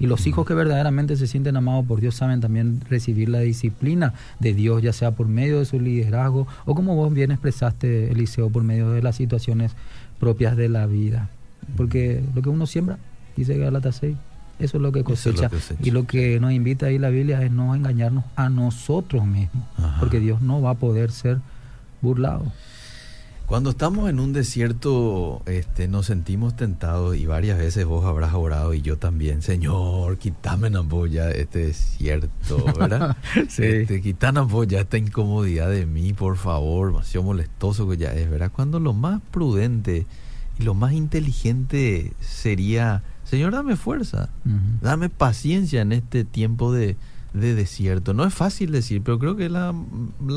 [0.00, 4.12] Y los hijos que verdaderamente se sienten amados por Dios saben también recibir la disciplina
[4.40, 8.50] de Dios, ya sea por medio de su liderazgo o como vos bien expresaste, Eliseo,
[8.50, 9.72] por medio de las situaciones
[10.18, 11.30] propias de la vida.
[11.76, 12.98] Porque lo que uno siembra,
[13.36, 14.16] dice Galatas 6,
[14.58, 15.50] eso es lo que cosecha.
[15.82, 19.64] Y lo que nos invita ahí la Biblia es no engañarnos a nosotros mismos,
[19.98, 21.38] porque Dios no va a poder ser
[22.00, 22.52] burlado.
[23.46, 28.72] Cuando estamos en un desierto, este, nos sentimos tentados y varias veces vos habrás orado
[28.72, 30.70] y yo también, Señor, quítame
[31.10, 33.18] ya este desierto, ¿verdad?
[33.50, 33.64] sí.
[33.64, 38.50] Este, quítame ya esta incomodidad de mí, por favor, demasiado molestoso que ya es, ¿verdad?
[38.50, 40.06] Cuando lo más prudente
[40.58, 44.28] y lo más inteligente sería Señor, dame fuerza,
[44.82, 46.96] dame paciencia en este tiempo de,
[47.32, 48.14] desierto.
[48.14, 49.72] No es fácil decir, pero creo que es la,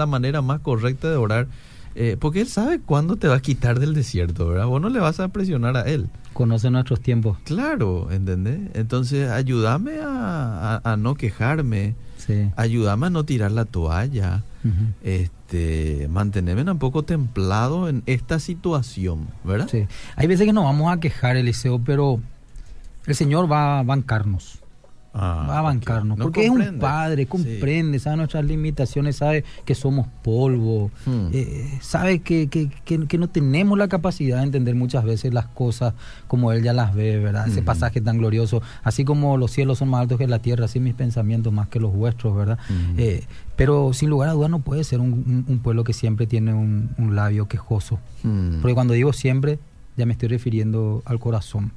[0.06, 1.48] manera más correcta de orar,
[1.96, 4.68] eh, porque Él sabe cuándo te va a quitar del desierto, ¿verdad?
[4.68, 6.10] Vos no le vas a presionar a Él.
[6.34, 7.38] Conoce nuestros tiempos.
[7.44, 8.60] Claro, ¿entendés?
[8.74, 11.96] Entonces, ayúdame a, no quejarme,
[12.56, 14.44] ayúdame a no tirar la toalla,
[15.04, 19.68] este, mantenerme un poco templado en esta situación, ¿verdad?
[19.70, 19.88] Sí.
[20.16, 22.22] Hay veces que nos vamos a quejar, Eliseo, pero
[23.08, 24.62] el Señor va a bancarnos.
[25.20, 30.06] Ah, va a bancarnos, porque es un padre, comprende, sabe nuestras limitaciones, sabe que somos
[30.22, 31.30] polvo, hmm.
[31.34, 35.96] eh, sabe que, que, que, no tenemos la capacidad de entender muchas veces las cosas
[36.28, 37.48] como Él ya las ve, ¿verdad?
[37.48, 37.66] Ese hmm.
[37.66, 40.94] pasaje tan glorioso, así como los cielos son más altos que la tierra, así mis
[40.94, 42.60] pensamientos más que los vuestros, ¿verdad?
[42.70, 43.00] Hmm.
[43.00, 43.24] Eh,
[43.56, 46.92] pero sin lugar a dudas no puede ser un, un, pueblo que siempre tiene un,
[47.00, 47.98] un labio quejoso,
[48.62, 49.58] porque cuando digo siempre,
[49.98, 51.72] ya me estoy refiriendo al corazón,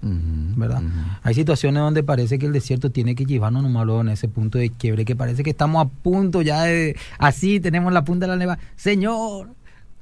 [0.55, 0.83] ¿verdad?
[1.23, 4.69] Hay situaciones donde parece que el desierto tiene que llevarnos nomás en ese punto de
[4.69, 8.37] quiebre, que parece que estamos a punto ya de, así tenemos la punta de la
[8.37, 9.49] neva, Señor.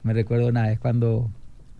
[0.02, 1.30] Me recuerdo una vez cuando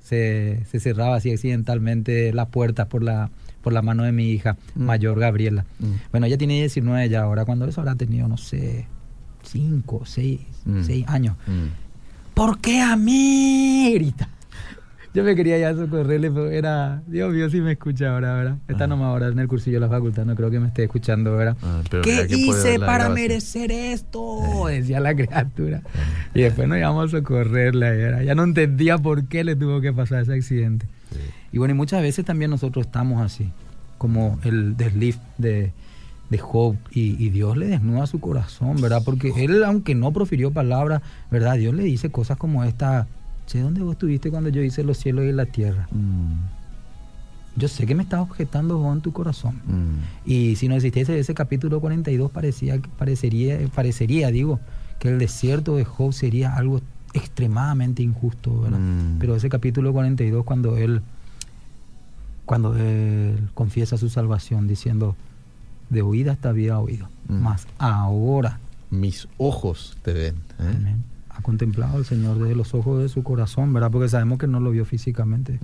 [0.00, 4.56] se, se cerraba así accidentalmente las puertas por la, por la mano de mi hija
[4.76, 4.84] mm.
[4.84, 5.64] mayor, Gabriela.
[5.80, 5.92] Mm.
[6.12, 8.86] Bueno, ella tiene 19 ya ahora, cuando eso habrá tenido, no sé,
[9.42, 10.40] 5, 6,
[10.86, 11.36] 6 años.
[11.48, 12.34] Mm.
[12.34, 13.90] ¿Por qué a mí?
[13.94, 14.28] Grita
[15.14, 18.58] yo me quería ya socorrerle, pero era, Dios mío, si me escucha ahora, ¿verdad?
[18.68, 21.36] Está nomás ahora en el cursillo de la facultad, no creo que me esté escuchando,
[21.36, 21.56] ¿verdad?
[21.62, 24.66] Ah, ¿Qué hice para merecer esto?
[24.68, 25.82] Decía la criatura.
[26.34, 28.22] Y después nos íbamos a socorrerla, ¿verdad?
[28.22, 30.86] ya no entendía por qué le tuvo que pasar ese accidente.
[31.52, 33.50] Y bueno, y muchas veces también nosotros estamos así,
[33.96, 35.72] como el desliz de
[36.30, 39.02] de Job y, Dios le desnuda su corazón, ¿verdad?
[39.04, 41.56] Porque él, aunque no profirió palabras, ¿verdad?
[41.56, 43.06] Dios le dice cosas como esta,
[43.48, 45.88] che, ¿dónde vos estuviste cuando yo hice los cielos y la tierra?
[45.90, 46.58] Mm.
[47.56, 49.60] Yo sé que me estás objetando vos en tu corazón.
[49.66, 50.28] Mm.
[50.30, 54.60] Y si no existiese ese capítulo 42, parecía, parecería, parecería, digo,
[54.98, 56.80] que el desierto de Job sería algo
[57.14, 58.78] extremadamente injusto, ¿verdad?
[58.78, 59.18] Mm.
[59.18, 61.00] Pero ese capítulo 42, cuando él,
[62.44, 65.16] cuando él confiesa su salvación, diciendo,
[65.88, 67.34] de oída hasta había oído, mm.
[67.34, 68.60] más ahora.
[68.90, 70.34] Mis ojos te ven.
[70.60, 70.96] ¿eh?
[71.38, 73.92] Ha contemplado el Señor desde los ojos de su corazón, ¿verdad?
[73.92, 75.60] Porque sabemos que no lo vio físicamente.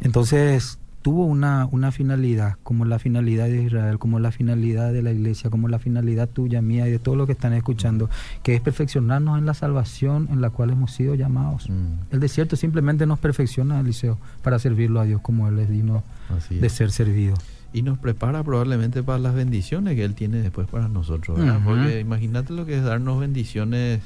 [0.00, 5.10] Entonces, tuvo una, una finalidad, como la finalidad de Israel, como la finalidad de la
[5.10, 8.08] iglesia, como la finalidad tuya, mía y de todos los que están escuchando,
[8.44, 11.68] que es perfeccionarnos en la salvación en la cual hemos sido llamados.
[11.68, 12.12] Mm.
[12.14, 16.04] El desierto simplemente nos perfecciona, Eliseo, para servirlo a Dios como Él es digno
[16.50, 17.34] de ser servido
[17.72, 21.38] y nos prepara probablemente para las bendiciones que Él tiene después para nosotros.
[21.64, 24.00] Porque imagínate lo que es darnos bendiciones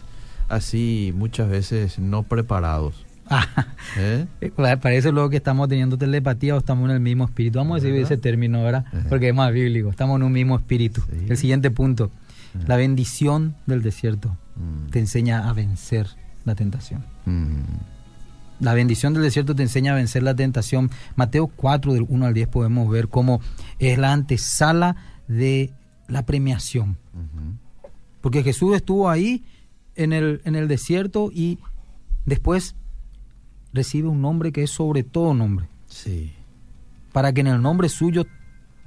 [0.49, 3.07] así muchas veces no preparados.
[3.97, 4.27] ¿Eh?
[4.83, 7.59] Parece luego que estamos teniendo telepatía o estamos en el mismo espíritu.
[7.59, 8.85] Vamos a decir ese término, ¿verdad?
[9.09, 9.91] Porque es más bíblico.
[9.91, 11.03] Estamos en un mismo espíritu.
[11.29, 12.11] El siguiente punto.
[12.67, 14.91] La bendición del desierto mm.
[14.91, 16.09] te enseña a vencer
[16.45, 17.05] la tentación.
[17.25, 17.63] Mm.
[18.61, 20.91] La bendición del desierto te enseña a vencer la tentación.
[21.17, 23.41] Mateo 4, del 1 al 10, podemos ver cómo
[23.79, 24.97] es la antesala
[25.29, 25.73] de
[26.09, 26.99] la premiación.
[28.21, 29.45] Porque Jesús estuvo ahí
[29.97, 31.59] en el, en el desierto y
[32.27, 32.75] después
[33.73, 35.67] recibe un nombre que es sobre todo nombre.
[35.89, 36.33] Sí.
[37.13, 38.27] Para que en el nombre suyo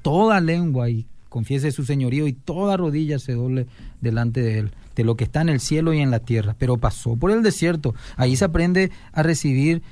[0.01, 3.67] toda lengua y confiese su señorío y toda rodilla se doble
[4.01, 6.77] delante de él de lo que está en el cielo y en la tierra, pero
[6.77, 7.93] pasó por el desierto.
[8.15, 9.83] Ahí se aprende a recibir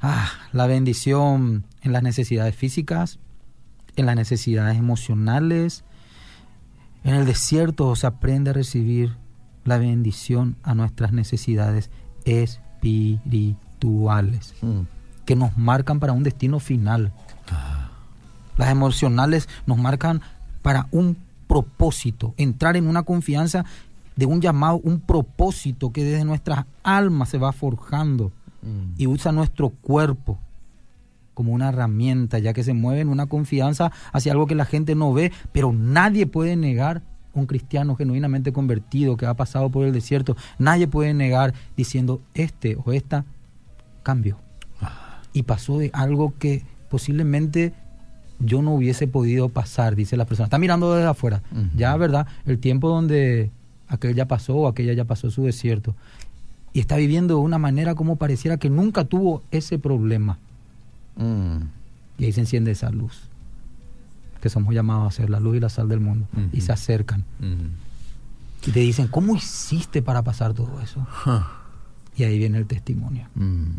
[0.00, 3.18] ah, la bendición en las necesidades físicas,
[3.96, 5.84] en las necesidades emocionales.
[7.04, 9.16] En el desierto se aprende a recibir
[9.66, 11.90] la bendición a nuestras necesidades
[12.24, 14.80] espirituales, mm.
[15.24, 17.12] que nos marcan para un destino final.
[17.50, 17.90] Ah.
[18.56, 20.20] Las emocionales nos marcan
[20.62, 23.64] para un propósito, entrar en una confianza
[24.16, 28.94] de un llamado, un propósito que desde nuestras almas se va forjando mm.
[28.96, 30.38] y usa nuestro cuerpo
[31.34, 34.94] como una herramienta, ya que se mueve en una confianza hacia algo que la gente
[34.94, 37.02] no ve, pero nadie puede negar
[37.36, 42.76] un cristiano genuinamente convertido que ha pasado por el desierto, nadie puede negar diciendo este
[42.84, 43.24] o esta
[44.02, 44.38] cambio.
[45.32, 47.74] Y pasó de algo que posiblemente
[48.38, 50.46] yo no hubiese podido pasar, dice la persona.
[50.46, 51.42] Está mirando desde afuera.
[51.76, 52.26] Ya, ¿verdad?
[52.46, 53.50] El tiempo donde
[53.88, 55.94] aquel ya pasó, aquella ya pasó su desierto.
[56.72, 60.38] Y está viviendo de una manera como pareciera que nunca tuvo ese problema.
[61.16, 61.62] Mm.
[62.18, 63.28] Y ahí se enciende esa luz,
[64.40, 66.26] que somos llamados a ser la luz y la sal del mundo.
[66.52, 67.24] Y se acercan.
[68.66, 71.06] Y te dicen, ¿cómo hiciste para pasar todo eso?
[72.16, 73.28] Y ahí viene el testimonio.
[73.34, 73.70] Mm.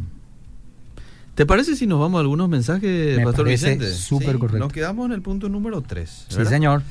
[1.34, 3.92] ¿Te parece si nos vamos a algunos mensajes, Me Pastor Vicente?
[3.94, 4.58] Súper correcto.
[4.58, 6.28] Nos quedamos en el punto número 3.
[6.30, 6.82] Sí, señor.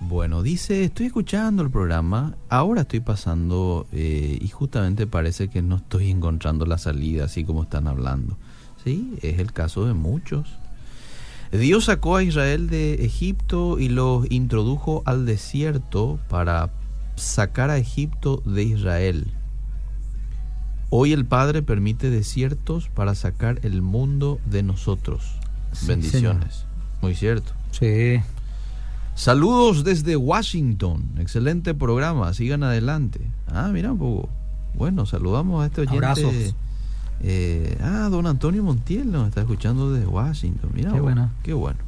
[0.00, 5.76] Bueno, dice, estoy escuchando el programa, ahora estoy pasando eh, y justamente parece que no
[5.76, 8.38] estoy encontrando la salida así como están hablando.
[8.82, 10.48] Sí, es el caso de muchos.
[11.52, 16.70] Dios sacó a Israel de Egipto y los introdujo al desierto para
[17.16, 19.26] sacar a Egipto de Israel.
[20.90, 25.36] Hoy el Padre permite desiertos para sacar el mundo de nosotros.
[25.86, 26.66] Bendiciones.
[27.02, 27.52] Muy cierto.
[27.72, 28.20] Sí.
[29.14, 31.10] Saludos desde Washington.
[31.18, 32.32] Excelente programa.
[32.32, 33.20] Sigan adelante.
[33.48, 34.28] Ah, mira un poco.
[34.74, 36.06] Bueno, saludamos a este oyente.
[36.06, 36.54] Abrazos.
[37.22, 40.70] Eh, ah, don Antonio Montiel nos está escuchando desde Washington.
[40.74, 41.30] Mira, qué bueno.
[41.42, 41.78] Qué bueno.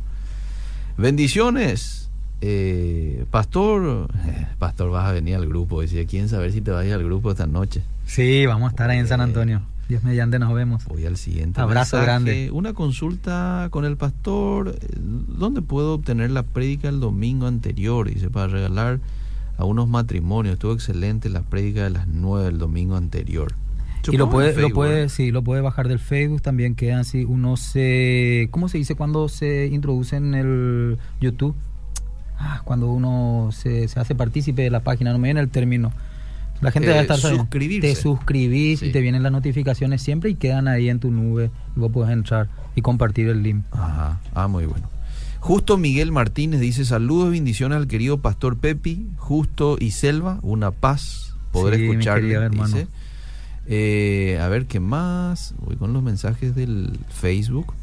[0.96, 2.10] Bendiciones.
[2.44, 5.80] Eh, pastor, eh, Pastor, vas a venir al grupo.
[5.80, 7.82] Decía, ¿quién saber si te vas a ir al grupo esta noche?
[8.04, 9.62] Sí, vamos a estar ahí en San Antonio.
[9.88, 10.84] Dios mediante nos vemos.
[10.86, 11.60] Voy al siguiente.
[11.60, 12.50] Abrazo grande.
[12.50, 14.76] Una consulta con el pastor.
[14.98, 18.08] ¿Dónde puedo obtener la prédica el domingo anterior?
[18.08, 19.00] Dice, para regalar
[19.56, 20.54] a unos matrimonios.
[20.54, 23.54] Estuvo excelente la prédica de las nueve del domingo anterior.
[24.10, 27.56] Y lo puede, lo puede, sí, lo puede bajar del Facebook también quedan así, uno
[27.56, 31.54] se, ¿cómo se dice cuando se introduce en el YouTube?
[32.38, 35.92] Ah, cuando uno se, se hace partícipe de la página, no me viene el término
[36.60, 37.88] La gente debe estar suscribirse.
[37.88, 41.50] Te suscribís y te vienen las notificaciones siempre y quedan ahí en tu nube.
[41.76, 43.64] vos puedes entrar y compartir el link.
[43.70, 44.20] Ajá.
[44.34, 44.88] Ah, muy bueno.
[45.38, 51.34] Justo Miguel Martínez dice saludos, bendiciones al querido Pastor Pepi, Justo y Selva, una paz
[51.50, 52.86] poder escucharle, dice.
[53.66, 55.54] Eh, a ver qué más.
[55.58, 57.74] Voy con los mensajes del Facebook.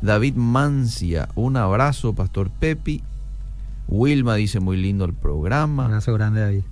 [0.00, 3.02] David Mancia, un abrazo, Pastor Pepi.
[3.88, 5.84] Wilma dice muy lindo el programa.
[5.84, 6.64] Un abrazo grande, David.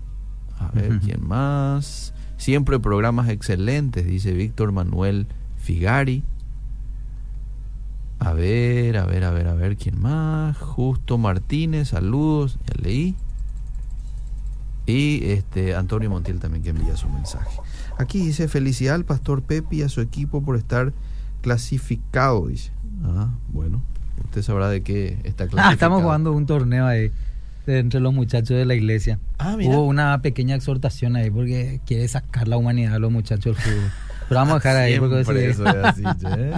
[0.59, 2.13] A ver, ¿quién más?
[2.37, 6.23] Siempre programas excelentes, dice Víctor Manuel Figari.
[8.19, 10.59] A ver, a ver, a ver, a ver, ¿quién más?
[10.59, 13.15] Justo Martínez, saludos, ya leí.
[14.87, 17.59] Y este Antonio Montiel también que envía su mensaje.
[18.01, 20.95] Aquí dice felicidad al pastor Pepi y a su equipo por estar
[21.43, 22.71] clasificado, dice.
[23.05, 23.83] Ah, bueno,
[24.25, 25.69] usted sabrá de qué está clasificado.
[25.69, 27.11] Ah, estamos jugando un torneo ahí
[27.67, 29.19] entre los muchachos de la iglesia.
[29.39, 33.63] Ah, Hubo una pequeña exhortación ahí porque quiere sacar la humanidad a los muchachos del
[33.63, 33.91] fútbol.
[34.31, 35.33] Pero vamos a dejar ahí porque eso
[35.67, 36.53] es así, ¿eh?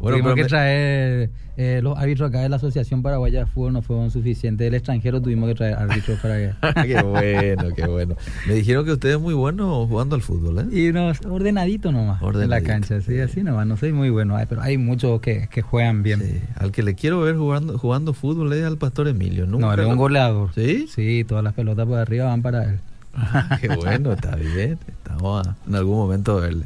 [0.00, 3.82] bueno, Tuvimos que traer eh, los árbitros acá de la Asociación Paraguaya de Fútbol no
[3.82, 4.64] fueron suficientes.
[4.64, 6.56] Del extranjero tuvimos que traer árbitros para allá.
[6.84, 8.16] qué bueno, qué bueno.
[8.48, 10.88] Me dijeron que usted es muy bueno jugando al fútbol, ¿eh?
[10.88, 13.68] Y no, ordenadito nomás en la cancha, sí, así nomás.
[13.68, 16.22] No soy muy bueno, pero hay muchos que, que juegan bien.
[16.22, 16.40] Sí.
[16.56, 19.46] Al que le quiero ver jugando, jugando fútbol es al Pastor Emilio.
[19.46, 20.50] Nunca no, es un goleador.
[20.56, 20.88] ¿Sí?
[20.92, 22.80] Sí, todas las pelotas por arriba van para él.
[23.14, 24.76] Ah, qué bueno, está bien.
[24.88, 26.64] Estamos en algún momento a verle.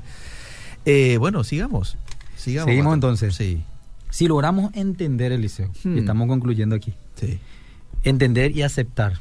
[0.87, 1.99] Eh, bueno, sigamos.
[2.37, 3.35] Sigamos Seguimos entonces.
[3.35, 3.63] Sí.
[4.11, 5.99] Si logramos entender, Eliseo, y hmm.
[5.99, 7.39] estamos concluyendo aquí, sí.
[8.05, 9.19] entender y aceptar.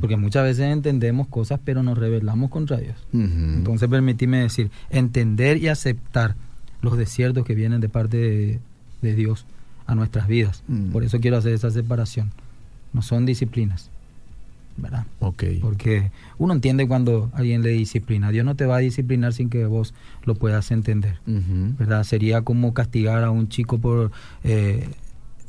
[0.00, 2.96] Porque muchas veces entendemos cosas, pero nos rebelamos contra Dios.
[3.12, 6.34] Entonces, permíteme decir, entender y aceptar
[6.80, 8.60] los desiertos que vienen de parte
[9.02, 9.46] de, Dios
[9.86, 10.64] a nuestras vidas.
[10.66, 10.90] Hmm.
[10.90, 12.32] Por eso quiero hacer esa separación.
[12.92, 13.91] No son disciplinas,
[14.76, 15.06] ¿verdad?
[15.60, 18.30] Porque uno entiende cuando alguien le disciplina.
[18.30, 22.04] Dios no te va a disciplinar sin que vos lo puedas entender, ¿verdad?
[22.04, 24.10] Sería como castigar a un chico por
[24.44, 24.88] eh,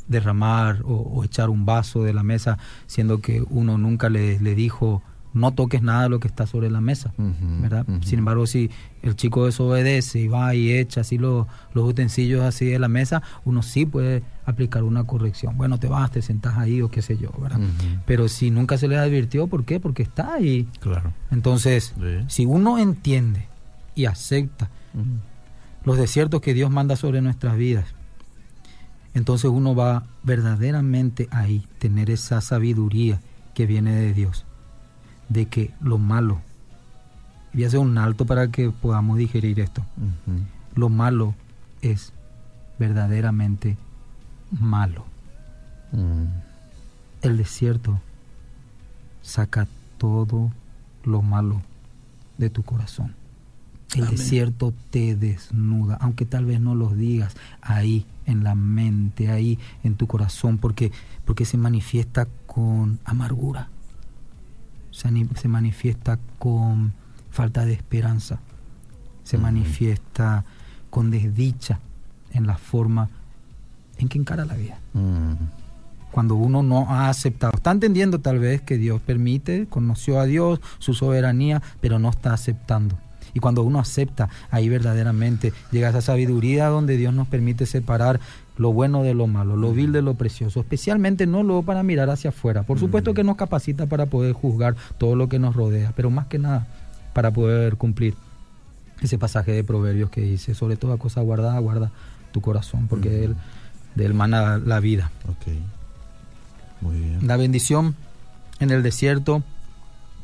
[0.07, 2.57] derramar o, echar un vaso de la mesa,
[2.87, 5.01] siendo que uno nunca le, le dijo
[5.33, 7.85] no toques nada de lo que está sobre la mesa, ¿verdad?
[8.01, 8.69] Sin embargo, si
[9.01, 13.23] el chico desobedece y va y echa así los, los utensilios así de la mesa,
[13.43, 15.57] uno sí puede aplicar una corrección.
[15.57, 17.59] Bueno, te vas, te sentás ahí o qué sé yo, ¿verdad?
[18.05, 19.79] Pero si nunca se le advirtió, ¿por qué?
[19.79, 20.67] Porque está ahí.
[20.79, 21.13] Claro.
[21.31, 21.95] Entonces,
[22.27, 23.47] si uno entiende
[23.95, 24.69] y acepta
[25.83, 27.85] los desiertos que Dios manda sobre nuestras vidas,
[29.15, 33.19] entonces uno va verdaderamente ahí, tener esa sabiduría
[33.53, 34.45] que viene de Dios
[35.33, 36.39] de que lo malo,
[37.53, 39.83] voy a hacer un alto para que podamos digerir esto,
[40.75, 41.33] lo malo
[41.81, 42.13] es
[42.79, 43.77] verdaderamente
[44.51, 45.05] malo.
[45.91, 46.25] Mm.
[47.21, 47.99] El desierto
[49.21, 49.67] saca
[49.97, 50.51] todo
[51.03, 51.61] lo malo
[52.37, 53.15] de tu corazón.
[53.95, 59.59] El desierto te desnuda, aunque tal vez no lo digas, ahí en la mente, ahí
[59.83, 60.91] en tu corazón, porque,
[61.25, 63.69] porque se manifiesta con amargura
[64.93, 66.93] se, manifiesta con
[67.31, 68.39] falta de esperanza,
[69.23, 70.45] se manifiesta
[70.89, 71.79] con desdicha
[72.31, 73.09] en la forma
[73.97, 74.79] en que encara la vida.
[76.11, 80.61] Cuando uno no ha aceptado, está entendiendo tal vez que Dios permite, conoció a Dios,
[80.77, 82.95] su soberanía, pero no está aceptando.
[83.33, 88.19] Y cuando uno acepta, ahí verdaderamente llega esa sabiduría donde Dios nos permite separar
[88.57, 92.09] lo bueno de lo malo, lo vil de lo precioso, especialmente no luego para mirar
[92.09, 92.63] hacia afuera.
[92.63, 93.15] Por supuesto mm.
[93.15, 96.67] que nos capacita para poder juzgar todo lo que nos rodea, pero más que nada
[97.13, 98.15] para poder cumplir
[99.01, 101.91] ese pasaje de Proverbios que dice, sobre toda cosa guardada, guarda
[102.31, 103.35] tu corazón, porque él,
[103.95, 105.11] de él mana la vida.
[106.81, 107.27] Muy bien.
[107.27, 107.95] La bendición
[108.59, 109.43] en el desierto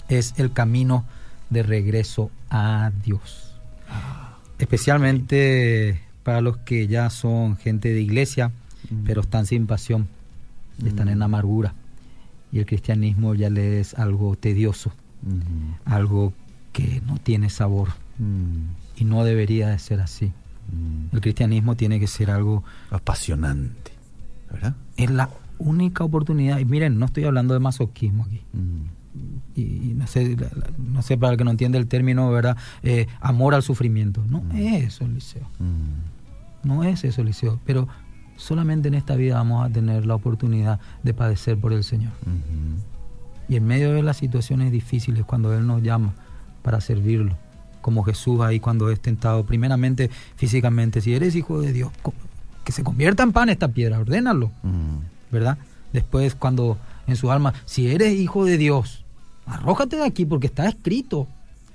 [0.08, 1.06] es el camino
[1.50, 3.54] de regreso a Dios.
[3.90, 8.50] Ah, Especialmente para los que ya son gente de iglesia,
[8.90, 9.04] mm.
[9.06, 10.08] pero están sin pasión,
[10.86, 11.24] están en mm.
[11.24, 11.74] amargura.
[12.52, 15.90] Y el cristianismo ya les es algo tedioso, mm.
[15.90, 16.34] algo
[16.74, 17.90] que no tiene sabor.
[18.98, 20.34] Y no debería de ser así.
[21.14, 23.92] El cristianismo tiene que ser algo apasionante,
[24.52, 24.76] ¿verdad?
[24.98, 26.60] Es la única oportunidad.
[26.60, 28.42] Y miren, no estoy hablando de masoquismo aquí
[29.56, 30.38] y, no sé
[30.78, 34.44] no sé para el que no entiende el término verdad eh, amor al sufrimiento no
[34.54, 35.48] es eso Eliseo
[36.64, 37.60] no es eso, Eliseo.
[37.66, 37.88] Pero
[38.36, 42.14] solamente en esta vida vamos a tener la oportunidad de padecer por el Señor.
[43.48, 46.14] Y en medio de las situaciones difíciles, cuando Él nos llama
[46.62, 47.36] para servirlo,
[47.82, 51.92] como Jesús ahí cuando es tentado, primeramente físicamente, si eres hijo de Dios,
[52.64, 54.52] que se convierta en pan esta piedra, ordénalo,
[55.32, 55.58] ¿verdad?
[55.94, 59.06] Después cuando en su alma, si eres hijo de Dios,
[59.48, 61.28] arrójate de aquí porque está escrito,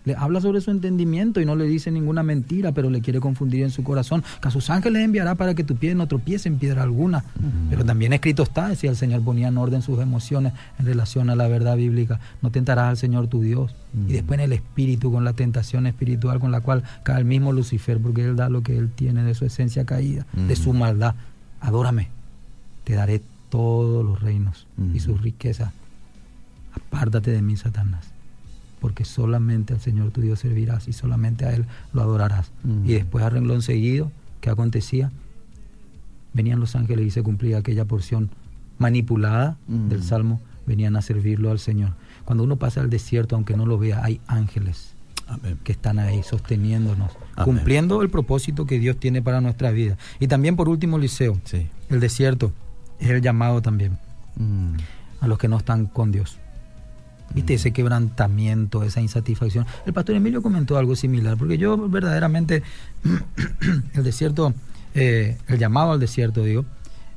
[0.05, 3.63] le habla sobre su entendimiento y no le dice ninguna mentira, pero le quiere confundir
[3.63, 4.23] en su corazón.
[4.41, 7.25] Que a sus ángeles enviará para que tu pie no tropiece en piedra alguna.
[7.71, 11.37] Pero también escrito está, decía el Señor, ponía en orden sus emociones en relación a
[11.37, 12.21] la verdad bíblica.
[12.43, 13.75] No tentarás al Señor tu Dios.
[14.09, 17.53] Y después en el espíritu, con la tentación espiritual con la cual cae el mismo
[17.53, 21.15] Lucifer, porque Él da lo que Él tiene de su esencia caída, de su maldad.
[21.61, 22.09] Adórame,
[22.85, 25.73] te daré todos los reinos y sus riquezas.
[26.75, 28.14] Apártate de mí, Satanás
[28.85, 31.64] porque solamente al Señor tu Dios servirás y solamente a Él
[31.95, 32.53] lo adorarás.
[32.85, 34.12] Y después a renglón seguido,
[34.43, 35.11] ¿qué acontecía?
[36.35, 38.28] Venían los ángeles y se cumplía aquella porción
[38.76, 41.95] manipulada del Salmo, venían a servirlo al Señor.
[42.26, 44.93] Cuando uno pasa al desierto, aunque no lo vea, hay ángeles
[45.62, 47.12] que están ahí sosteniéndonos,
[47.43, 49.97] cumpliendo el propósito que Dios tiene para nuestra vida.
[50.20, 51.41] Y también por último, Liceo,
[51.89, 52.53] el desierto
[52.99, 53.97] es el llamado también
[55.22, 56.39] a los que no están con Dios.
[57.33, 57.55] ¿Viste?
[57.55, 59.66] Ese quebrantamiento, esa insatisfacción.
[59.87, 62.62] El pastor Emilio comentó algo similar, porque yo verdaderamente,
[63.95, 64.55] el desierto,
[64.95, 66.64] eh, el llamado al desierto, digo,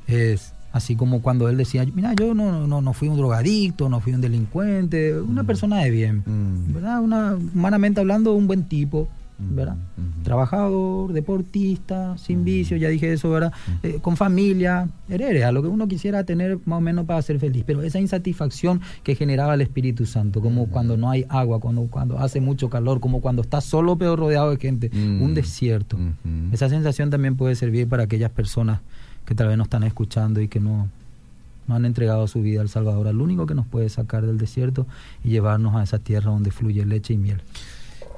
[0.06, 4.00] es así como cuando él decía, mira, yo no, no, no fui un drogadicto, no
[4.00, 5.46] fui un delincuente, una mm.
[5.46, 6.74] persona de bien, mm.
[6.74, 7.00] ¿verdad?
[7.00, 9.08] Una, humanamente hablando, un buen tipo,
[9.38, 9.76] ¿verdad?
[10.24, 13.52] Trabajador, deportista, sin vicio, ya dije eso, ¿verdad?
[13.82, 17.62] Eh, con familia, a lo que uno quisiera tener más o menos para ser feliz,
[17.66, 22.18] pero esa insatisfacción que generaba el Espíritu Santo, como cuando no hay agua, cuando, cuando
[22.18, 25.96] hace mucho calor, como cuando estás solo pero rodeado de gente, un desierto.
[26.52, 28.80] Esa sensación también puede servir para aquellas personas
[29.24, 30.88] que tal vez no están escuchando y que no,
[31.68, 34.86] no han entregado su vida al Salvador, al único que nos puede sacar del desierto
[35.22, 37.42] y llevarnos a esa tierra donde fluye leche y miel.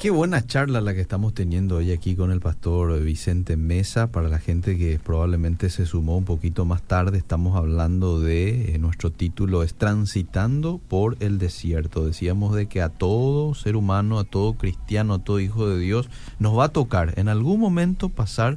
[0.01, 4.11] Qué buena charla la que estamos teniendo hoy aquí con el pastor Vicente Mesa.
[4.11, 8.79] Para la gente que probablemente se sumó un poquito más tarde, estamos hablando de, eh,
[8.79, 12.07] nuestro título es Transitando por el desierto.
[12.07, 16.09] Decíamos de que a todo ser humano, a todo cristiano, a todo hijo de Dios,
[16.39, 18.57] nos va a tocar en algún momento pasar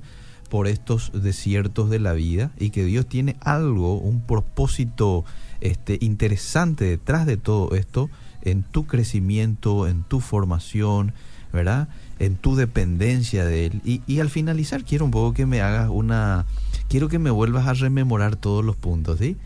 [0.50, 5.26] por estos desiertos de la vida y que Dios tiene algo, un propósito
[5.60, 8.10] este, interesante detrás de todo esto
[8.44, 11.14] en tu crecimiento, en tu formación,
[11.54, 11.88] ¿verdad?
[12.20, 13.82] En tu dependencia de Él.
[13.86, 16.46] Y, al finalizar quiero un poco que me hagas una...
[16.90, 19.38] Quiero que me vuelvas a rememorar todos los puntos, ¿sí?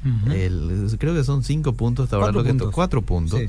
[0.98, 3.42] creo que son cinco puntos hasta ahora, lo que cuatro puntos.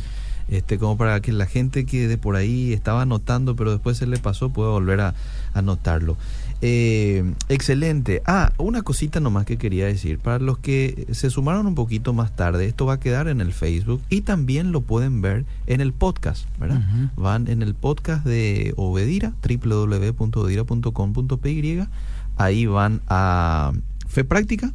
[0.48, 4.06] Este, como para que la gente que de por ahí estaba anotando, pero después se
[4.06, 5.14] le pasó, pueda volver a
[5.52, 6.16] anotarlo.
[6.60, 8.20] Eh, excelente.
[8.26, 10.18] Ah, una cosita nomás que quería decir.
[10.18, 13.52] Para los que se sumaron un poquito más tarde, esto va a quedar en el
[13.52, 16.82] Facebook y también lo pueden ver en el podcast, ¿verdad?
[17.16, 21.86] Van en el podcast de Obedira, www.obedira.com.py.
[22.36, 23.72] Ahí van a
[24.06, 24.72] Fe Práctica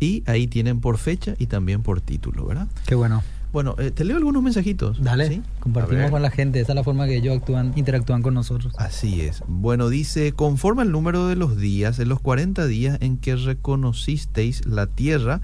[0.00, 2.68] y ahí tienen por fecha y también por título, ¿verdad?
[2.86, 3.22] Qué bueno.
[3.52, 5.02] Bueno, eh, te leo algunos mensajitos.
[5.02, 8.74] Dale, compartimos con la gente, esa es la forma que ellos actúan, interactúan con nosotros.
[8.76, 9.42] Así es.
[9.46, 14.66] Bueno, dice, conforme al número de los días, en los 40 días en que reconocisteis
[14.66, 15.40] la tierra,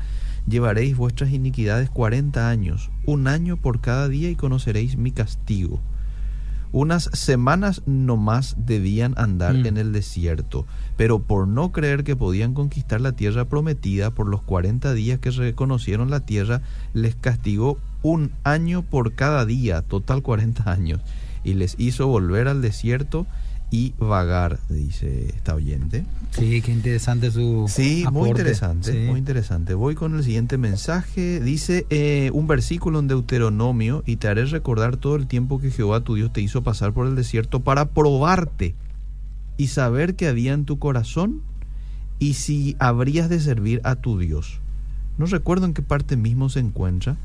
[0.46, 5.80] llevaréis vuestras iniquidades 40 años, un año por cada día y conoceréis mi castigo.
[6.72, 9.66] Unas semanas nomás debían andar mm.
[9.66, 14.42] en el desierto, pero por no creer que podían conquistar la tierra prometida por los
[14.42, 20.70] 40 días que reconocieron la tierra, les castigó un año por cada día, total 40
[20.70, 21.00] años,
[21.42, 23.26] y les hizo volver al desierto
[23.70, 26.04] y vagar, dice esta oyente.
[26.30, 27.64] Sí, qué interesante su.
[27.68, 29.74] Sí, muy interesante, muy interesante.
[29.74, 31.40] Voy con el siguiente mensaje.
[31.40, 36.02] Dice eh, un versículo en Deuteronomio: Y te haré recordar todo el tiempo que Jehová
[36.02, 38.76] tu Dios te hizo pasar por el desierto para probarte
[39.56, 41.40] y saber que había en tu corazón
[42.18, 44.60] y si habrías de servir a tu Dios.
[45.18, 47.16] No recuerdo en qué parte mismo se encuentra,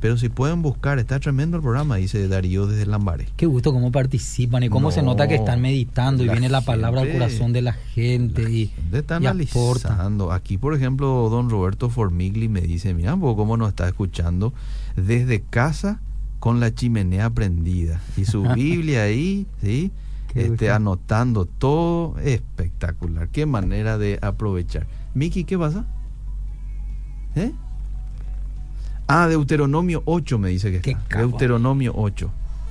[0.00, 3.28] pero si pueden buscar, está tremendo el programa, dice Darío desde Lambares.
[3.36, 7.02] Qué gusto cómo participan y cómo se nota que están meditando y viene la palabra
[7.02, 8.50] al corazón de la gente.
[8.50, 10.32] y, está analizando.
[10.32, 14.54] Aquí, por ejemplo, don Roberto Formigli me dice, mira, cómo nos está escuchando
[14.96, 16.00] desde casa
[16.38, 19.92] con la chimenea prendida y su Biblia ahí, ¿sí?
[20.34, 23.28] Este, anotando todo espectacular.
[23.28, 24.86] Qué manera de aprovechar.
[25.12, 25.84] Miki, ¿qué pasa?
[27.34, 27.52] ¿Eh?
[29.12, 31.18] Ah, Deuteronomio 8 me dice que está.
[31.18, 32.30] Deuteronomio 8.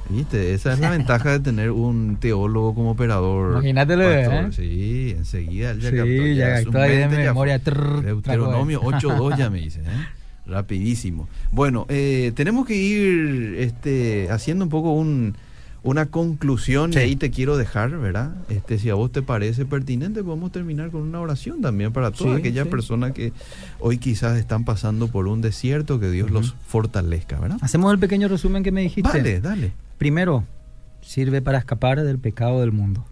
[0.09, 0.53] ¿Viste?
[0.53, 3.51] Esa es la ventaja de tener un teólogo como operador.
[3.51, 4.47] Imagínatelo, ¿eh?
[4.53, 7.59] Sí, enseguida ya sí, ya, ya ahí de memoria.
[7.59, 10.07] Deuteronomio 8.2 ya me dice, ¿eh?
[10.45, 11.27] Rapidísimo.
[11.51, 15.35] Bueno, eh, tenemos que ir este, haciendo un poco un
[15.82, 18.36] una conclusión y ahí te quiero dejar, ¿verdad?
[18.49, 22.38] Este, si a vos te parece pertinente, podemos terminar con una oración también para todas
[22.38, 23.32] aquellas personas que
[23.80, 27.57] hoy quizás están pasando por un desierto, que Dios los fortalezca, ¿verdad?
[27.61, 29.09] Hacemos el pequeño resumen que me dijiste.
[29.09, 29.73] Dale, dale.
[29.97, 30.43] Primero,
[31.01, 33.05] sirve para escapar del pecado del mundo.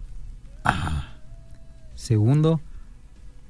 [1.94, 2.60] Segundo,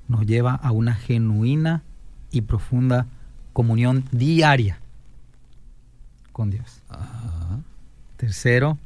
[0.09, 1.83] nos lleva a una genuina
[2.31, 3.07] y profunda
[3.53, 4.79] comunión diaria
[6.33, 6.83] con Dios.
[8.17, 8.79] Tercero,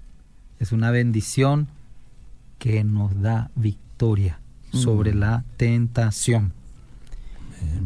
[0.63, 1.67] es una bendición
[2.61, 4.39] que nos da victoria
[4.73, 5.19] sobre mm.
[5.19, 6.53] la tentación.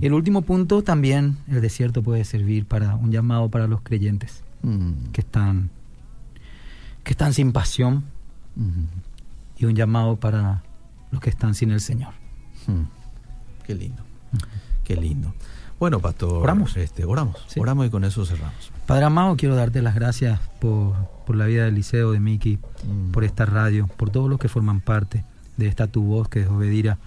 [0.02, 4.42] Y el último punto también, el desierto puede servir para un llamado para los creyentes
[4.62, 5.10] mm.
[5.12, 5.70] que están
[7.02, 8.04] que están sin pasión
[9.56, 10.62] y un llamado para
[11.10, 12.12] los que están sin el Señor.
[12.66, 12.82] Mm.
[13.64, 14.02] Qué lindo,
[14.84, 15.32] qué lindo.
[15.78, 18.72] Bueno, pastor, oramos, este, oramos, oramos y con eso cerramos.
[18.86, 20.94] Padre amado, quiero darte las gracias por,
[21.26, 22.58] por la vida del liceo, de Miki,
[23.12, 25.24] por esta radio, por todos los que forman parte
[25.58, 26.98] de esta tu voz que es obedira.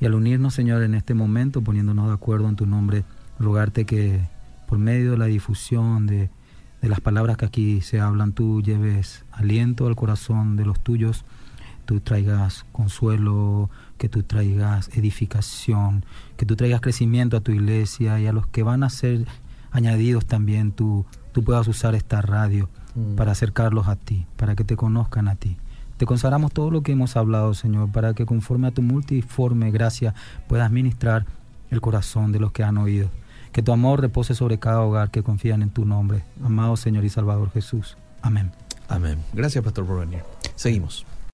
[0.00, 3.04] Y al unirnos, Señor, en este momento, poniéndonos de acuerdo en tu nombre,
[3.38, 4.20] rogarte que
[4.66, 6.30] por medio de la difusión de,
[6.80, 11.24] las palabras que aquí se hablan, tú lleves aliento al corazón de los tuyos,
[11.84, 13.70] tú traigas consuelo,
[14.02, 16.04] que tú traigas edificación,
[16.36, 19.28] que tú traigas crecimiento a tu iglesia y a los que van a ser
[19.70, 23.14] añadidos también, tú, tú puedas usar esta radio mm.
[23.14, 25.56] para acercarlos a ti, para que te conozcan a ti.
[25.98, 30.16] Te consagramos todo lo que hemos hablado, Señor, para que conforme a tu multiforme gracia
[30.48, 31.24] puedas ministrar
[31.70, 33.08] el corazón de los que han oído.
[33.52, 36.24] Que tu amor repose sobre cada hogar que confían en tu nombre.
[36.42, 37.96] Amado Señor y Salvador Jesús.
[38.20, 38.50] Amén.
[38.88, 39.20] Amén.
[39.32, 40.24] Gracias, Pastor, por venir.
[40.56, 41.06] Seguimos.